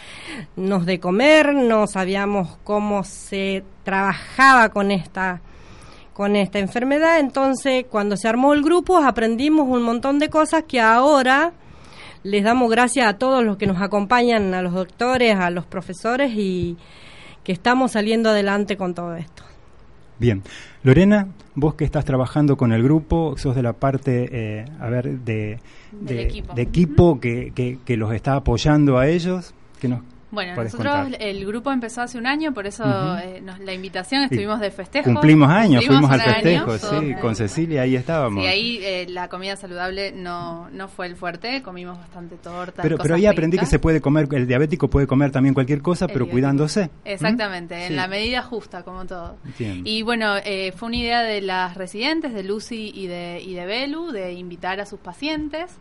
de 0.56 1.00
comer, 1.00 1.54
no 1.54 1.86
sabíamos 1.86 2.56
cómo 2.64 3.04
se 3.04 3.64
trabajaba 3.82 4.68
con 4.68 4.90
esta 4.90 5.40
con 6.14 6.36
esta 6.36 6.60
enfermedad. 6.60 7.18
Entonces, 7.18 7.86
cuando 7.90 8.16
se 8.16 8.28
armó 8.28 8.54
el 8.54 8.62
grupo, 8.62 8.98
aprendimos 8.98 9.68
un 9.68 9.82
montón 9.82 10.20
de 10.20 10.30
cosas 10.30 10.62
que 10.62 10.80
ahora 10.80 11.52
les 12.24 12.42
damos 12.42 12.70
gracias 12.70 13.06
a 13.06 13.18
todos 13.18 13.44
los 13.44 13.56
que 13.56 13.66
nos 13.66 13.80
acompañan, 13.80 14.54
a 14.54 14.62
los 14.62 14.72
doctores, 14.72 15.36
a 15.36 15.50
los 15.50 15.66
profesores 15.66 16.32
y 16.34 16.76
que 17.44 17.52
estamos 17.52 17.92
saliendo 17.92 18.30
adelante 18.30 18.76
con 18.76 18.94
todo 18.94 19.14
esto. 19.14 19.44
Bien. 20.18 20.42
Lorena, 20.82 21.28
vos 21.54 21.74
que 21.74 21.84
estás 21.84 22.04
trabajando 22.04 22.56
con 22.56 22.72
el 22.72 22.82
grupo, 22.82 23.36
sos 23.36 23.54
de 23.54 23.62
la 23.62 23.74
parte, 23.74 24.28
eh, 24.32 24.64
a 24.80 24.88
ver, 24.88 25.18
de, 25.20 25.58
equipo. 26.08 26.54
de 26.54 26.62
equipo 26.62 27.20
que, 27.20 27.52
que, 27.54 27.78
que 27.84 27.96
los 27.96 28.12
está 28.12 28.36
apoyando 28.36 28.98
a 28.98 29.06
ellos. 29.08 29.54
Que 29.80 29.88
nos 29.88 30.00
Bueno, 30.34 30.54
nosotros 30.56 30.94
contar? 30.94 31.22
el 31.22 31.46
grupo 31.46 31.72
empezó 31.72 32.02
hace 32.02 32.18
un 32.18 32.26
año, 32.26 32.52
por 32.52 32.66
eso 32.66 32.84
eh, 33.18 33.40
nos- 33.42 33.58
la 33.60 33.72
invitación, 33.72 34.22
estuvimos 34.24 34.60
de 34.60 34.70
festejo. 34.70 35.04
Cumplimos 35.12 35.48
años, 35.48 35.84
fuimos 35.86 36.10
al 36.10 36.20
año, 36.20 36.66
festejo, 36.66 36.78
sí, 36.78 37.14
con 37.20 37.34
Cecilia, 37.36 37.82
ahí 37.82 37.96
estábamos. 37.96 38.42
Sí, 38.44 38.48
ahí 38.48 38.78
eh, 38.82 39.06
la 39.08 39.28
comida 39.28 39.56
saludable 39.56 40.12
no, 40.12 40.68
no 40.70 40.88
fue 40.88 41.06
el 41.06 41.16
fuerte, 41.16 41.62
comimos 41.62 41.96
bastante 41.98 42.36
torta. 42.36 42.82
pero, 42.82 42.98
pero 42.98 43.14
ahí 43.14 43.26
aprendí 43.26 43.56
que 43.58 43.66
se 43.66 43.78
puede 43.78 44.00
comer, 44.00 44.28
el 44.32 44.46
diabético 44.46 44.88
puede 44.88 45.06
comer 45.06 45.30
también 45.30 45.54
cualquier 45.54 45.80
cosa, 45.80 46.04
El 46.06 46.12
pero 46.12 46.24
diabético. 46.26 46.34
cuidándose. 46.34 46.90
Exactamente, 47.04 47.74
en 47.82 47.88
Sí. 47.90 47.94
la 47.94 48.08
medida 48.08 48.42
justa, 48.42 48.82
como 48.82 49.04
todo. 49.06 49.36
Entiendo. 49.44 49.88
Y 49.88 50.02
bueno, 50.02 50.34
eh, 50.44 50.72
fue 50.76 50.88
una 50.88 50.96
idea 50.96 51.22
de 51.22 51.40
las 51.40 51.76
residentes, 51.76 52.34
de 52.34 52.42
Lucy 52.42 52.90
y 52.94 53.06
de, 53.06 53.40
y 53.44 53.54
de 53.54 53.66
Belu, 53.66 54.10
de 54.10 54.32
invitar 54.32 54.80
a 54.80 54.86
sus 54.86 54.98
pacientes. 54.98 55.76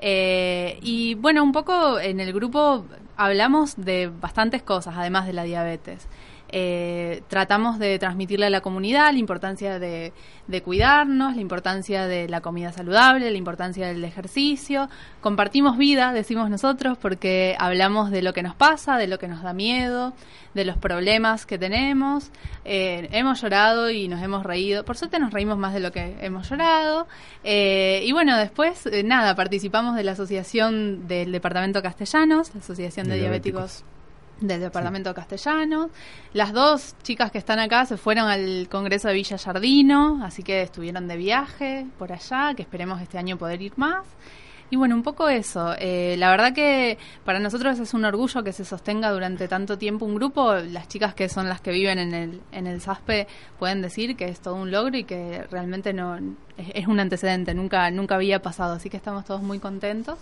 Eh, 0.00 0.78
y 0.82 1.14
bueno, 1.14 1.42
un 1.42 1.52
poco 1.52 1.98
en 1.98 2.20
el 2.20 2.32
grupo 2.32 2.84
hablamos 3.18 3.76
de 3.76 4.10
bastantes 4.20 4.62
cosas, 4.62 4.94
además 4.96 5.26
de 5.26 5.34
la 5.34 5.42
diabetes. 5.42 6.06
Eh, 6.50 7.22
tratamos 7.28 7.78
de 7.78 7.98
transmitirle 7.98 8.46
a 8.46 8.50
la 8.50 8.60
comunidad 8.60 9.12
la 9.12 9.18
importancia 9.18 9.78
de, 9.78 10.12
de 10.46 10.62
cuidarnos, 10.62 11.34
la 11.34 11.42
importancia 11.42 12.06
de 12.06 12.28
la 12.28 12.40
comida 12.40 12.72
saludable, 12.72 13.30
la 13.30 13.36
importancia 13.36 13.86
del 13.86 14.04
ejercicio. 14.04 14.88
Compartimos 15.20 15.76
vida, 15.76 16.12
decimos 16.12 16.48
nosotros, 16.50 16.96
porque 16.98 17.54
hablamos 17.58 18.10
de 18.10 18.22
lo 18.22 18.32
que 18.32 18.42
nos 18.42 18.54
pasa, 18.54 18.96
de 18.96 19.06
lo 19.06 19.18
que 19.18 19.28
nos 19.28 19.42
da 19.42 19.52
miedo, 19.52 20.14
de 20.54 20.64
los 20.64 20.78
problemas 20.78 21.46
que 21.46 21.58
tenemos. 21.58 22.30
Eh, 22.64 23.08
hemos 23.12 23.40
llorado 23.42 23.90
y 23.90 24.08
nos 24.08 24.22
hemos 24.22 24.44
reído. 24.44 24.84
Por 24.84 24.96
suerte 24.96 25.18
nos 25.18 25.32
reímos 25.32 25.58
más 25.58 25.74
de 25.74 25.80
lo 25.80 25.92
que 25.92 26.16
hemos 26.20 26.48
llorado. 26.48 27.06
Eh, 27.44 28.02
y 28.04 28.12
bueno, 28.12 28.36
después, 28.36 28.86
eh, 28.86 29.02
nada, 29.02 29.34
participamos 29.34 29.96
de 29.96 30.04
la 30.04 30.12
asociación 30.12 31.06
del 31.06 31.32
Departamento 31.32 31.82
Castellanos, 31.82 32.54
la 32.54 32.60
Asociación 32.60 33.06
de, 33.08 33.14
De 33.14 33.20
Diabéticos 33.20 33.84
del 34.40 34.60
departamento 34.60 35.14
castellano. 35.14 35.90
Las 36.32 36.52
dos 36.52 36.94
chicas 37.02 37.30
que 37.30 37.38
están 37.38 37.58
acá 37.58 37.86
se 37.86 37.96
fueron 37.96 38.28
al 38.28 38.68
Congreso 38.70 39.08
de 39.08 39.14
Villa 39.14 39.36
Yardino, 39.36 40.20
así 40.24 40.42
que 40.42 40.62
estuvieron 40.62 41.08
de 41.08 41.16
viaje 41.16 41.86
por 41.98 42.12
allá, 42.12 42.54
que 42.54 42.62
esperemos 42.62 43.00
este 43.00 43.18
año 43.18 43.36
poder 43.36 43.62
ir 43.62 43.72
más. 43.76 44.06
Y 44.70 44.76
bueno, 44.76 44.94
un 44.94 45.02
poco 45.02 45.28
eso. 45.30 45.74
Eh, 45.78 46.16
la 46.18 46.30
verdad 46.30 46.52
que 46.52 46.98
para 47.24 47.40
nosotros 47.40 47.78
es 47.78 47.94
un 47.94 48.04
orgullo 48.04 48.44
que 48.44 48.52
se 48.52 48.66
sostenga 48.66 49.10
durante 49.10 49.48
tanto 49.48 49.78
tiempo 49.78 50.04
un 50.04 50.14
grupo. 50.14 50.54
Las 50.56 50.88
chicas 50.88 51.14
que 51.14 51.30
son 51.30 51.48
las 51.48 51.62
que 51.62 51.70
viven 51.70 51.98
en 51.98 52.12
el, 52.12 52.42
en 52.52 52.66
el 52.66 52.82
SASPE 52.82 53.26
pueden 53.58 53.80
decir 53.80 54.14
que 54.14 54.26
es 54.26 54.40
todo 54.40 54.56
un 54.56 54.70
logro 54.70 54.98
y 54.98 55.04
que 55.04 55.44
realmente 55.50 55.94
no 55.94 56.16
es, 56.16 56.22
es 56.74 56.86
un 56.86 57.00
antecedente, 57.00 57.54
nunca, 57.54 57.90
nunca 57.90 58.16
había 58.16 58.42
pasado. 58.42 58.74
Así 58.74 58.90
que 58.90 58.98
estamos 58.98 59.24
todos 59.24 59.42
muy 59.42 59.58
contentos. 59.58 60.18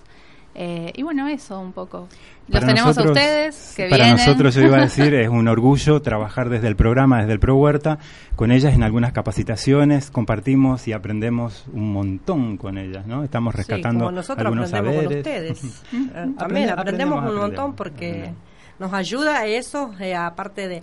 Eh, 0.58 0.90
y 0.94 1.02
bueno, 1.02 1.28
eso 1.28 1.60
un 1.60 1.72
poco. 1.72 2.08
Los 2.48 2.60
Para 2.60 2.66
tenemos 2.68 2.96
nosotros- 2.96 3.14
a 3.16 3.20
ustedes 3.20 3.74
que 3.76 3.88
Para 3.90 4.04
vienen. 4.04 4.24
nosotros, 4.24 4.54
yo 4.54 4.62
iba 4.62 4.78
a 4.78 4.80
decir, 4.80 5.12
es 5.14 5.28
un 5.28 5.48
orgullo 5.48 6.00
trabajar 6.00 6.48
desde 6.48 6.66
el 6.68 6.76
programa, 6.76 7.18
desde 7.20 7.34
el 7.34 7.40
Pro 7.40 7.56
Huerta, 7.56 7.98
con 8.36 8.50
ellas 8.52 8.72
en 8.74 8.82
algunas 8.82 9.12
capacitaciones, 9.12 10.10
compartimos 10.10 10.88
y 10.88 10.92
aprendemos 10.94 11.66
un 11.74 11.92
montón 11.92 12.56
con 12.56 12.78
ellas, 12.78 13.06
¿no? 13.06 13.22
Estamos 13.22 13.52
Sí, 13.52 13.58
rescatando 13.58 14.04
como 14.06 14.12
nosotros 14.16 14.46
algunos 14.46 14.72
aprendemos 14.72 15.04
saberes. 15.04 15.58
con 15.58 15.62
ustedes. 15.62 15.84
Eh, 15.92 16.32
También 16.38 16.70
aprendemos 16.70 16.78
aprendemos, 16.78 17.18
un 17.18 17.24
montón 17.24 17.72
aprendemos. 17.72 17.76
porque 17.76 18.30
nos 18.78 18.92
ayuda 18.94 19.44
eso, 19.44 19.92
eh, 20.00 20.14
aparte 20.14 20.68
de, 20.68 20.82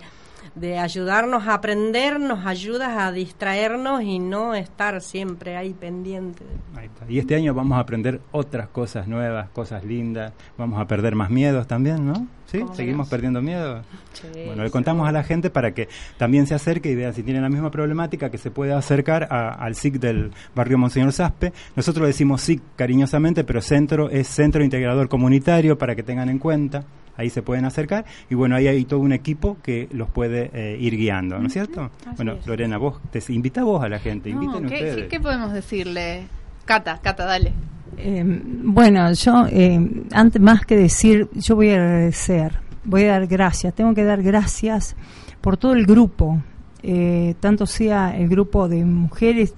de 0.54 0.78
ayudarnos 0.78 1.46
a 1.46 1.54
aprender, 1.54 2.20
nos 2.20 2.46
ayuda 2.46 3.06
a 3.06 3.12
distraernos 3.12 4.02
y 4.02 4.18
no 4.18 4.54
estar 4.54 5.00
siempre 5.00 5.56
ahí 5.56 5.72
pendiente. 5.72 6.44
Ahí 6.76 6.86
está. 6.86 7.04
Y 7.08 7.18
este 7.18 7.34
año 7.34 7.54
vamos 7.54 7.76
a 7.76 7.80
aprender 7.80 8.20
otras 8.32 8.68
cosas 8.68 9.08
nuevas, 9.08 9.48
cosas 9.50 9.84
lindas, 9.84 10.32
vamos 10.56 10.80
a 10.80 10.86
perder 10.86 11.14
más 11.14 11.30
miedos 11.30 11.66
también, 11.66 12.06
¿no? 12.06 12.26
¿Sí? 12.46 12.60
¿Cómo 12.60 12.74
¿Seguimos 12.74 13.08
perdiendo 13.08 13.42
miedo? 13.42 13.82
Sí, 14.12 14.28
Bueno, 14.46 14.62
le 14.62 14.70
contamos 14.70 15.08
a 15.08 15.12
la 15.12 15.24
gente 15.24 15.50
para 15.50 15.72
que 15.74 15.88
también 16.18 16.46
se 16.46 16.54
acerque 16.54 16.90
y 16.90 16.94
vea 16.94 17.12
si 17.12 17.22
tienen 17.24 17.42
la 17.42 17.48
misma 17.48 17.70
problemática, 17.70 18.30
que 18.30 18.38
se 18.38 18.50
puede 18.52 18.72
acercar 18.72 19.26
a- 19.30 19.48
al 19.50 19.74
SIC 19.74 19.94
del 19.98 20.30
barrio 20.54 20.78
Monseñor 20.78 21.12
Saspe. 21.12 21.52
Nosotros 21.74 22.06
decimos 22.06 22.42
SIC 22.42 22.62
cariñosamente, 22.76 23.42
pero 23.42 23.60
centro 23.60 24.08
es 24.10 24.28
Centro 24.28 24.62
Integrador 24.62 25.08
Comunitario 25.08 25.76
para 25.78 25.96
que 25.96 26.02
tengan 26.04 26.28
en 26.28 26.38
cuenta. 26.38 26.84
Ahí 27.16 27.30
se 27.30 27.42
pueden 27.42 27.64
acercar 27.64 28.04
y 28.30 28.34
bueno, 28.34 28.56
ahí 28.56 28.66
hay 28.68 28.84
todo 28.84 29.00
un 29.00 29.12
equipo 29.12 29.56
que 29.62 29.88
los 29.92 30.08
puede 30.10 30.50
eh, 30.52 30.76
ir 30.80 30.96
guiando, 30.96 31.38
¿no 31.38 31.46
es 31.46 31.52
cierto? 31.52 31.90
Así 32.06 32.16
Bueno, 32.16 32.32
es. 32.34 32.46
Lorena, 32.46 32.78
vos, 32.78 33.00
te 33.10 33.20
invita 33.32 33.62
vos 33.64 33.82
a 33.84 33.88
la 33.88 33.98
gente, 33.98 34.32
No, 34.32 34.42
inviten 34.42 34.68
¿qué, 34.68 34.74
ustedes. 34.74 34.96
qué- 34.96 35.08
qué 35.08 35.20
podemos 35.20 35.52
decirle? 35.52 36.24
Cata, 36.64 36.98
Cata, 37.02 37.24
dale. 37.24 37.52
Eh, 37.96 38.24
bueno, 38.26 39.12
yo, 39.12 39.46
eh, 39.50 39.78
antes 40.12 40.40
más 40.42 40.66
que 40.66 40.76
decir, 40.76 41.28
yo 41.34 41.54
voy 41.56 41.70
a 41.70 41.74
agradecer, 41.74 42.58
voy 42.84 43.04
a 43.04 43.12
dar 43.12 43.26
gracias, 43.26 43.72
tengo 43.74 43.94
que 43.94 44.02
dar 44.02 44.22
gracias 44.22 44.96
por 45.40 45.56
todo 45.56 45.74
el 45.74 45.86
grupo, 45.86 46.42
eh, 46.82 47.34
tanto 47.38 47.66
sea 47.66 48.16
el 48.16 48.28
grupo 48.28 48.66
de 48.68 48.84
mujeres 48.84 49.54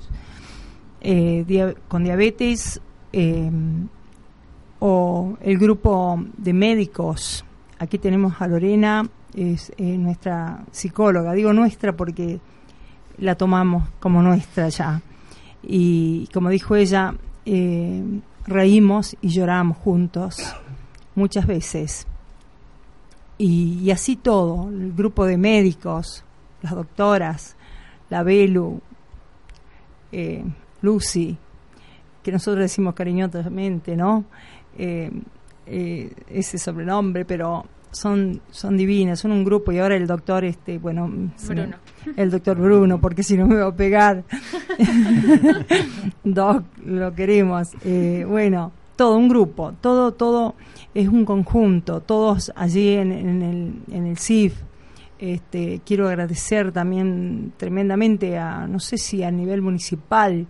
eh, 1.01 1.45
dia- 1.47 1.75
con 1.89 2.05
diabetes 2.05 2.81
eh, 3.13 3.51
o 4.81 5.39
el 5.41 5.59
grupo 5.59 6.23
de 6.37 6.53
médicos. 6.53 7.45
Aquí 7.79 7.99
tenemos 7.99 8.41
a 8.41 8.47
Lorena, 8.49 9.07
es 9.35 9.71
eh, 9.77 9.99
nuestra 9.99 10.65
psicóloga, 10.71 11.33
digo 11.35 11.53
nuestra 11.53 11.95
porque 11.95 12.41
la 13.19 13.35
tomamos 13.35 13.89
como 14.01 14.23
nuestra 14.23 14.69
ya. 14.71 15.03
Y 15.63 16.27
como 16.33 16.49
dijo 16.49 16.75
ella, 16.75 17.15
eh, 17.45 18.03
reímos 18.47 19.17
y 19.21 19.29
lloramos 19.29 19.77
juntos 19.79 20.57
muchas 21.15 21.47
veces. 21.47 22.07
Y, 23.39 23.91
así 23.91 24.17
todo, 24.17 24.71
el 24.71 24.95
grupo 24.95 25.27
de 25.27 25.37
médicos, 25.37 26.25
las 26.63 26.75
doctoras, 26.75 27.57
la 28.09 28.23
Belu, 28.23 28.81
eh, 30.13 30.43
Lucy, 30.81 31.37
que 32.23 32.33
nosotros 32.33 32.63
decimos 32.63 32.95
cariñosamente, 32.95 33.97
¿no? 33.97 34.25
Eh, 35.67 36.13
ese 36.29 36.59
sobrenombre, 36.59 37.25
pero 37.25 37.65
son 37.91 38.41
son 38.51 38.77
divinas, 38.77 39.19
son 39.19 39.33
un 39.33 39.45
grupo 39.45 39.73
y 39.73 39.79
ahora 39.79 39.97
el 39.97 40.07
doctor 40.07 40.45
este, 40.45 40.79
bueno, 40.79 41.11
Bruno. 41.47 41.77
el 42.17 42.31
doctor 42.31 42.57
Bruno, 42.59 43.01
porque 43.01 43.23
si 43.23 43.37
no 43.37 43.47
me 43.47 43.57
va 43.57 43.69
a 43.69 43.75
pegar. 43.75 44.23
Doc, 46.25 46.65
lo 46.85 47.15
queremos. 47.15 47.69
Eh, 47.85 48.25
bueno, 48.29 48.71
todo 48.95 49.17
un 49.17 49.29
grupo, 49.29 49.73
todo 49.81 50.13
todo 50.13 50.55
es 50.95 51.09
un 51.09 51.25
conjunto, 51.25 52.01
todos 52.01 52.53
allí 52.55 52.91
en, 52.91 53.13
en 53.13 53.43
el 53.43 53.75
en 53.91 54.07
el 54.07 54.19
CIF. 54.19 54.55
Este, 55.19 55.81
quiero 55.85 56.09
agradecer 56.09 56.73
también 56.73 57.55
tremendamente 57.57 58.37
a, 58.37 58.67
no 58.67 58.79
sé 58.79 58.99
si 58.99 59.23
a 59.23 59.31
nivel 59.31 59.63
municipal 59.63 60.47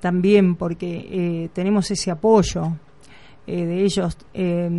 también, 0.00 0.56
porque 0.56 1.06
eh, 1.10 1.48
tenemos 1.52 1.90
ese 1.90 2.10
apoyo 2.10 2.72
eh, 3.46 3.64
de 3.64 3.82
ellos. 3.84 4.16
Eh, 4.34 4.70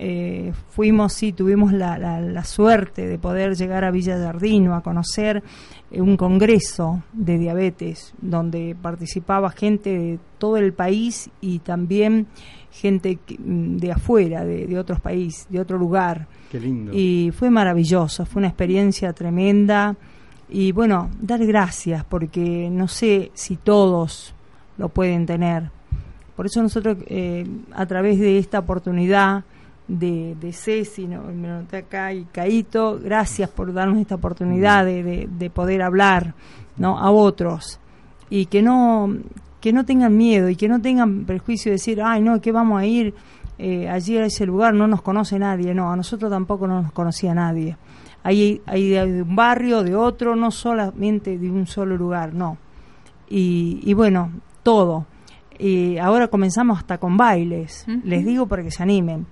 eh, 0.00 0.52
fuimos, 0.70 1.12
sí, 1.12 1.32
tuvimos 1.32 1.72
la, 1.72 1.98
la- 1.98 2.20
la 2.20 2.44
suerte 2.44 3.06
de 3.06 3.18
poder 3.18 3.56
llegar 3.56 3.84
a 3.84 3.90
Villa 3.90 4.16
Jardino 4.16 4.74
a 4.76 4.82
conocer 4.82 5.42
eh, 5.90 6.00
un 6.00 6.16
congreso 6.16 7.02
de 7.12 7.36
diabetes 7.38 8.14
donde 8.20 8.76
participaba 8.80 9.50
gente 9.50 9.90
de 9.98 10.18
todo 10.38 10.56
el 10.56 10.72
país 10.72 11.30
y 11.40 11.58
también 11.58 12.26
gente 12.70 13.18
mm, 13.38 13.76
de 13.78 13.90
afuera, 13.92 14.44
de, 14.44 14.66
de 14.66 14.78
otros 14.78 15.00
países, 15.00 15.46
de 15.50 15.58
otro 15.58 15.78
lugar. 15.78 16.28
Qué 16.52 16.60
lindo. 16.60 16.92
Y 16.94 17.32
fue 17.36 17.50
maravilloso, 17.50 18.24
fue 18.24 18.40
una 18.40 18.48
experiencia 18.48 19.12
tremenda. 19.12 19.96
Y 20.50 20.70
bueno, 20.72 21.10
dar 21.20 21.44
gracias 21.44 22.04
porque 22.04 22.68
no 22.70 22.86
sé 22.88 23.32
si 23.34 23.56
todos 23.56 24.32
lo 24.78 24.88
pueden 24.90 25.26
tener. 25.26 25.70
Por 26.38 26.46
eso 26.46 26.62
nosotros, 26.62 26.98
eh, 27.08 27.44
a 27.74 27.84
través 27.86 28.20
de 28.20 28.38
esta 28.38 28.60
oportunidad 28.60 29.42
de, 29.88 30.36
de 30.40 30.52
Ceci, 30.52 31.08
no, 31.08 31.22
me 31.24 31.48
noté 31.48 31.78
acá, 31.78 32.12
y 32.12 32.26
Caito, 32.30 33.00
gracias 33.02 33.50
por 33.50 33.72
darnos 33.72 33.98
esta 33.98 34.14
oportunidad 34.14 34.84
de, 34.84 35.02
de- 35.02 35.28
de 35.28 35.50
poder 35.50 35.82
hablar 35.82 36.34
¿no? 36.76 36.96
a 36.96 37.10
otros. 37.10 37.80
Y 38.30 38.46
que 38.46 38.62
no, 38.62 39.12
que 39.60 39.72
no 39.72 39.84
tengan 39.84 40.16
miedo 40.16 40.48
y 40.48 40.54
que 40.54 40.68
no 40.68 40.80
tengan 40.80 41.24
prejuicio 41.24 41.70
de 41.70 41.74
decir, 41.74 42.00
ay, 42.00 42.22
no, 42.22 42.40
que 42.40 42.52
vamos 42.52 42.80
a 42.80 42.86
ir 42.86 43.14
eh, 43.58 43.88
allí 43.88 44.16
a 44.16 44.26
ese 44.26 44.46
lugar, 44.46 44.74
no 44.74 44.86
nos 44.86 45.02
conoce 45.02 45.40
nadie. 45.40 45.74
No, 45.74 45.90
a 45.90 45.96
nosotros 45.96 46.30
tampoco 46.30 46.68
no 46.68 46.82
nos 46.82 46.92
conocía 46.92 47.34
nadie. 47.34 47.76
Hay, 48.22 48.60
hay 48.66 48.90
de 48.90 49.22
un 49.22 49.34
barrio, 49.34 49.82
de 49.82 49.96
otro, 49.96 50.36
no 50.36 50.52
solamente 50.52 51.36
de 51.36 51.50
un 51.50 51.66
solo 51.66 51.96
lugar, 51.96 52.32
no. 52.32 52.58
Y, 53.28 53.80
y 53.82 53.92
bueno, 53.94 54.30
todo. 54.62 55.06
Y 55.58 55.98
ahora 55.98 56.28
comenzamos 56.28 56.78
hasta 56.78 56.98
con 56.98 57.16
bailes. 57.16 57.84
Les 58.04 58.24
digo 58.24 58.46
para 58.46 58.62
que 58.62 58.70
se 58.70 58.82
animen. 58.82 59.26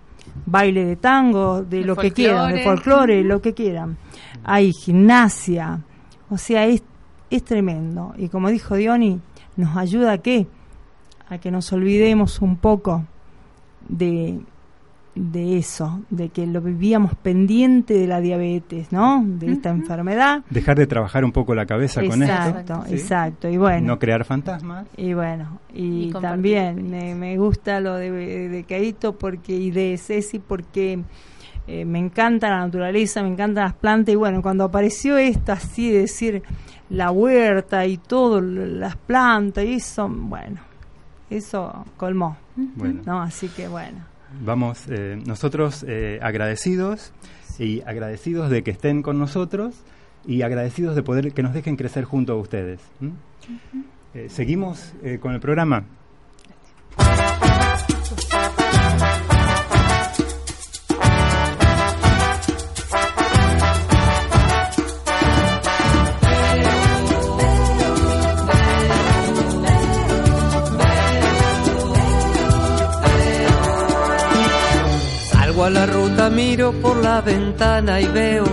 Baile 0.45 0.85
de 0.85 0.97
tango, 0.97 1.63
de, 1.63 1.79
De 1.79 1.85
lo 1.85 1.97
que 1.97 2.11
quieran, 2.11 2.53
de 2.53 2.65
folclore. 2.65 2.77
folclore, 2.83 3.25
lo 3.25 3.41
que 3.41 3.55
quieran. 3.55 3.97
Hay 4.45 4.73
gimnasia. 4.73 5.81
O 6.29 6.37
sea, 6.37 6.67
es, 6.67 6.83
es 7.31 7.45
tremendo. 7.45 8.13
Y 8.17 8.29
como 8.29 8.51
dijo 8.51 8.75
Diony, 8.75 9.21
nos 9.57 9.77
ayuda 9.77 10.13
a 10.13 10.19
qué? 10.19 10.47
A 11.29 11.39
que 11.39 11.51
nos 11.51 11.73
olvidemos 11.73 12.41
un 12.41 12.57
poco 12.57 13.05
de, 13.89 14.41
de 15.17 15.57
eso, 15.57 16.03
de 16.11 16.29
que 16.29 16.47
lo 16.47 16.61
vivíamos 16.61 17.15
pendiente 17.15 17.95
de 17.95 18.07
la 18.07 18.21
diabetes, 18.21 18.93
¿no? 18.93 19.25
De 19.27 19.51
esta 19.51 19.71
enfermedad. 19.71 20.45
Dejar 20.51 20.77
de 20.77 20.87
trabajar 20.87 21.25
un 21.25 21.33
poco 21.33 21.55
la 21.55 21.65
cabeza 21.65 22.03
con 22.07 22.23
esto. 22.23 22.35
Exacto, 22.35 22.85
¿sí? 22.87 22.95
exacto. 22.95 23.49
Y 23.49 23.57
bueno. 23.57 23.87
No 23.87 23.99
crear 23.99 24.25
fantasmas. 24.25 24.87
Y 24.97 25.15
bueno, 25.15 25.59
y, 25.75 26.13
también 26.13 26.91
me, 26.91 27.15
me 27.15 27.39
gusta 27.39 27.81
lo 27.81 27.97
de, 27.97 28.11
de 28.11 28.65
Caíto 28.65 29.17
porque, 29.17 29.55
y 29.55 29.71
de 29.71 29.97
Ceci 29.97 30.39
porque 30.39 31.01
eh, 31.67 31.85
me 31.87 31.99
encanta 31.99 32.51
la 32.51 32.59
naturaleza, 32.59 33.23
me 33.23 33.29
encantan 33.29 33.65
las 33.65 33.75
plantas. 33.75 34.13
Y 34.13 34.17
bueno, 34.17 34.43
cuando 34.43 34.65
apareció 34.65 35.17
esto 35.17 35.53
así, 35.53 35.91
de 35.91 36.01
decir 36.01 36.43
la 36.91 37.11
huerta 37.11 37.87
y 37.87 37.97
todo, 37.97 38.41
las 38.43 38.97
plantas 38.97 39.65
y 39.65 39.75
eso, 39.75 40.09
bueno, 40.09 40.61
eso 41.31 41.87
colmó. 41.97 42.37
Bueno. 42.55 43.01
¿no? 43.07 43.23
Así 43.23 43.49
que 43.49 43.67
bueno. 43.67 44.16
Vamos, 44.45 44.85
eh, 44.89 45.19
nosotros 45.27 45.85
eh, 45.89 46.19
agradecidos 46.23 47.13
y 47.59 47.81
agradecidos 47.83 48.51
de 48.51 48.63
que 48.63 48.71
estén 48.71 49.03
con 49.03 49.19
nosotros 49.19 49.75
y 50.27 50.43
agradecidos 50.43 50.95
de 50.97 51.03
poder 51.03 51.33
que 51.33 51.43
nos 51.43 51.55
dejen 51.55 51.77
crecer 51.77 52.05
junto 52.05 52.33
a 52.33 52.37
ustedes. 52.37 52.81
Eh, 54.15 54.29
Seguimos 54.29 54.93
eh, 55.03 55.19
con 55.21 55.33
el 55.33 55.41
programa. 55.41 55.85
Miro 76.31 76.73
por 76.81 76.97
la 77.03 77.21
ventana 77.21 78.01
y 78.01 78.07
veo 78.07 78.45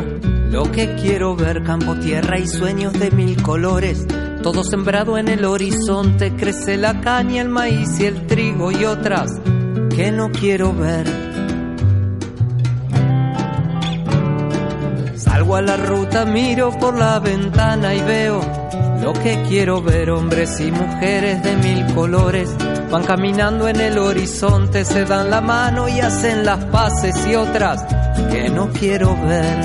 lo 0.52 0.72
que 0.72 0.96
quiero 0.96 1.36
ver, 1.36 1.64
campo, 1.64 1.96
tierra 1.96 2.38
y 2.38 2.48
sueños 2.48 2.94
de 2.94 3.12
mil 3.12 3.42
colores. 3.42 4.06
Todo 4.42 4.64
sembrado 4.64 5.18
en 5.18 5.28
el 5.28 5.46
horizonte, 5.46 6.36
crece 6.36 6.78
la 6.78 7.02
caña, 7.02 7.42
el 7.42 7.50
maíz 7.50 8.00
y 8.00 8.06
el 8.06 8.28
trigo 8.28 8.72
y 8.72 8.86
otras 8.86 9.32
que 9.96 10.12
no 10.12 10.32
quiero 10.32 10.74
ver. 10.74 11.08
Salgo 15.16 15.56
a 15.56 15.62
la 15.62 15.78
ruta, 15.78 16.26
miro 16.26 16.78
por 16.78 16.98
la 16.98 17.20
ventana 17.20 17.96
y 17.96 18.02
veo 18.02 18.42
lo 19.02 19.14
que 19.14 19.42
quiero 19.48 19.82
ver, 19.82 20.12
hombres 20.12 20.60
y 20.60 20.72
mujeres 20.72 21.44
de 21.44 21.56
mil 21.58 21.94
colores. 21.94 22.50
Van 22.94 23.06
caminando 23.06 23.68
en 23.68 23.82
el 23.82 23.98
horizonte, 23.98 24.86
se 24.86 25.04
dan 25.04 25.32
la 25.32 25.42
mano 25.42 25.90
y 25.90 26.00
hacen 26.00 26.46
las 26.46 26.64
paces 26.66 27.16
y 27.26 27.34
otras 27.34 27.84
que 28.32 28.52
no 28.52 28.70
quiero 28.70 29.18
ver. 29.26 29.58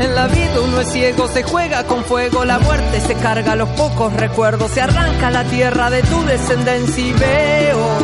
En 0.00 0.14
la 0.16 0.26
vida 0.26 0.60
uno 0.64 0.80
es 0.80 0.88
ciego, 0.88 1.28
se 1.28 1.44
juega 1.44 1.84
con 1.84 2.02
fuego, 2.02 2.44
la 2.44 2.58
muerte 2.58 3.00
se 3.02 3.14
carga 3.14 3.54
los 3.54 3.68
pocos 3.68 4.12
recuerdos, 4.14 4.72
se 4.72 4.80
arranca 4.80 5.30
la 5.30 5.44
tierra 5.44 5.90
de 5.90 6.02
tu 6.02 6.20
descendencia 6.24 7.06
y 7.06 7.12
veo. 7.12 7.98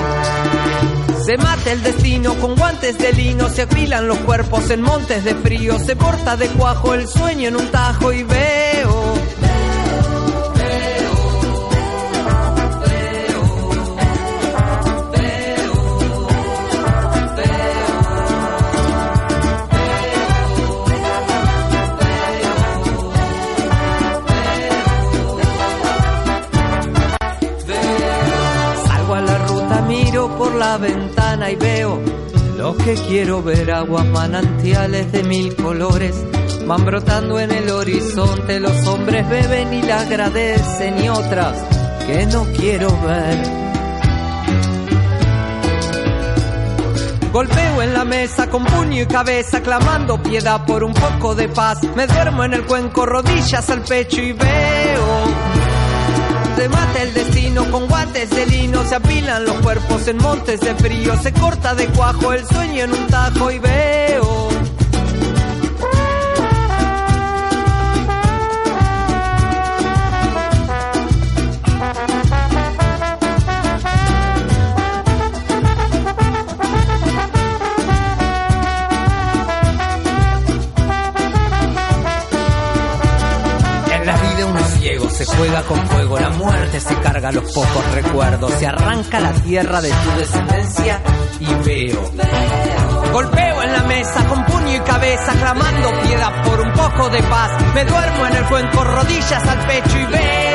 Se 1.25 1.37
mata 1.39 1.73
el 1.73 1.83
destino 1.83 2.35
con 2.35 2.55
guantes 2.55 2.97
de 2.99 3.13
lino, 3.13 3.49
se 3.49 3.63
apilan 3.63 4.07
los 4.07 4.19
cuerpos 4.19 4.71
en 4.71 4.81
montes 4.81 5.25
de 5.25 5.35
frío, 5.35 5.77
se 5.81 5.97
porta 5.97 6.37
de 6.37 6.47
cuajo 6.51 6.95
el 6.95 7.09
sueño 7.09 7.49
en 7.49 7.57
un 7.57 7.67
tajo 7.73 8.13
y 8.13 8.23
veo. 8.23 8.58
La 30.69 30.77
ventana 30.77 31.51
y 31.51 31.57
veo 31.57 31.99
lo 32.59 32.77
que 32.77 32.93
quiero 33.09 33.43
ver, 33.43 33.71
aguas 33.71 34.05
manantiales 34.05 35.11
de 35.12 35.23
mil 35.23 35.57
colores. 35.57 36.14
Van 36.66 36.85
brotando 36.85 37.41
en 37.41 37.51
el 37.53 37.71
horizonte, 37.71 38.61
los 38.61 38.87
hombres 38.87 39.27
beben 39.31 39.73
y 39.73 39.81
la 39.81 40.01
agradecen 40.01 41.03
y 41.03 41.09
otras 41.09 41.57
que 42.07 42.27
no 42.27 42.45
quiero 42.55 42.91
ver. 43.01 43.39
Golpeo 47.33 47.83
en 47.83 47.95
la 47.95 48.05
mesa 48.05 48.51
con 48.51 48.66
puño 48.66 49.03
y 49.03 49.07
cabeza, 49.07 49.62
clamando 49.62 50.23
piedad 50.23 50.66
por 50.66 50.85
un 50.85 50.93
poco 50.93 51.35
de 51.35 51.49
paz. 51.49 51.79
Me 51.97 52.07
duermo 52.07 52.45
en 52.45 52.53
el 52.53 52.66
cuenco, 52.66 53.07
rodillas 53.07 53.71
al 53.71 53.81
pecho 53.81 54.21
y 54.21 54.33
veo. 54.33 54.78
Se 56.59 56.69
mata 56.69 57.03
el 57.03 57.15
destino 57.15 57.71
con 57.71 57.87
guantes 57.87 58.31
de 58.31 58.45
lino, 58.47 58.83
se 58.83 58.97
apilan 58.97 59.45
los 59.45 59.55
cuerpos 59.61 60.09
en 60.09 60.17
montes 60.17 60.59
de 60.59 60.75
frío, 60.75 61.17
se 61.23 61.33
corta 61.33 61.73
de 61.77 61.87
cuajo 61.87 62.33
el 62.33 62.45
sueño 62.49 62.83
en 62.83 62.95
un 62.95 63.07
tajo 63.07 63.53
y 63.53 63.61
veo. 63.61 63.97
Se 85.19 85.27
juega 85.27 85.62
con 85.62 85.85
fuego, 85.89 86.16
la 86.16 86.29
muerte 86.29 86.79
se 86.79 86.95
carga 87.01 87.33
los 87.33 87.53
pocos 87.53 87.93
recuerdos, 87.93 88.53
se 88.53 88.69
arranca 88.69 89.19
la 89.19 89.33
tierra 89.33 89.81
de 89.81 89.91
tu 89.91 90.16
descendencia 90.16 91.01
y 91.41 91.55
veo. 91.66 92.12
Golpeo 93.12 93.62
en 93.64 93.73
la 93.73 93.83
mesa 93.83 94.25
con 94.29 94.45
puño 94.45 94.77
y 94.77 94.81
cabeza, 94.81 95.33
clamando 95.33 95.91
piedad 96.03 96.45
por 96.45 96.61
un 96.61 96.73
poco 96.73 97.09
de 97.09 97.21
paz. 97.25 97.51
Me 97.75 97.85
duermo 97.85 98.27
en 98.27 98.37
el 98.37 98.45
cuenco, 98.45 98.85
rodillas 98.85 99.45
al 99.45 99.66
pecho 99.66 99.99
y 99.99 100.05
veo. 100.05 100.47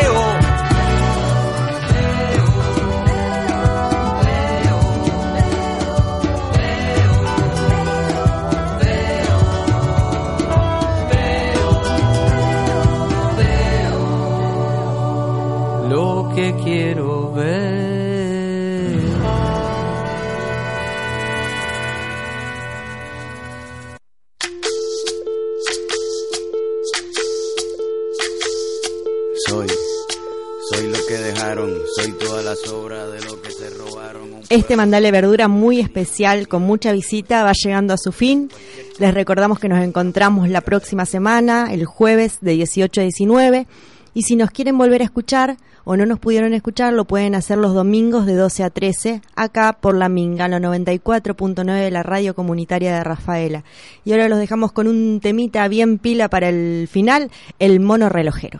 Este 34.54 34.76
Mandale 34.76 35.10
Verdura 35.10 35.48
muy 35.48 35.80
especial, 35.80 36.48
con 36.48 36.62
mucha 36.62 36.92
visita, 36.92 37.44
va 37.44 37.54
llegando 37.54 37.92
a 37.92 37.98
su 37.98 38.12
fin. 38.12 38.52
Les 39.00 39.12
recordamos 39.12 39.58
que 39.58 39.68
nos 39.68 39.84
encontramos 39.84 40.48
la 40.48 40.62
próxima 40.62 41.08
semana, 41.08 41.74
el 41.74 41.86
jueves 41.86 42.38
de 42.40 42.52
18 42.52 43.02
a 43.02 43.04
19. 43.04 43.66
Y 44.14 44.22
si 44.22 44.36
nos 44.36 44.52
quieren 44.52 44.78
volver 44.78 45.02
a 45.02 45.06
escuchar 45.06 45.58
o 45.86 45.98
no 45.98 46.06
nos 46.06 46.20
pudieron 46.20 46.54
escuchar, 46.54 46.94
lo 46.94 47.06
pueden 47.06 47.34
hacer 47.34 47.58
los 47.58 47.74
domingos 47.74 48.28
de 48.28 48.36
12 48.36 48.64
a 48.64 48.70
13, 48.70 49.22
acá 49.36 49.76
por 49.82 49.98
la 49.98 50.08
Minga, 50.08 50.48
la 50.48 50.60
94.9 50.60 51.74
de 51.74 51.90
la 51.90 52.04
radio 52.04 52.36
comunitaria 52.36 52.94
de 52.94 53.04
Rafaela. 53.04 53.64
Y 54.06 54.12
ahora 54.12 54.30
los 54.30 54.38
dejamos 54.38 54.72
con 54.72 54.88
un 54.88 55.20
temita 55.20 55.68
bien 55.68 55.98
pila 55.98 56.30
para 56.30 56.50
el 56.50 56.88
final, 56.92 57.32
el 57.58 57.80
mono 57.80 58.08
relojero. 58.08 58.60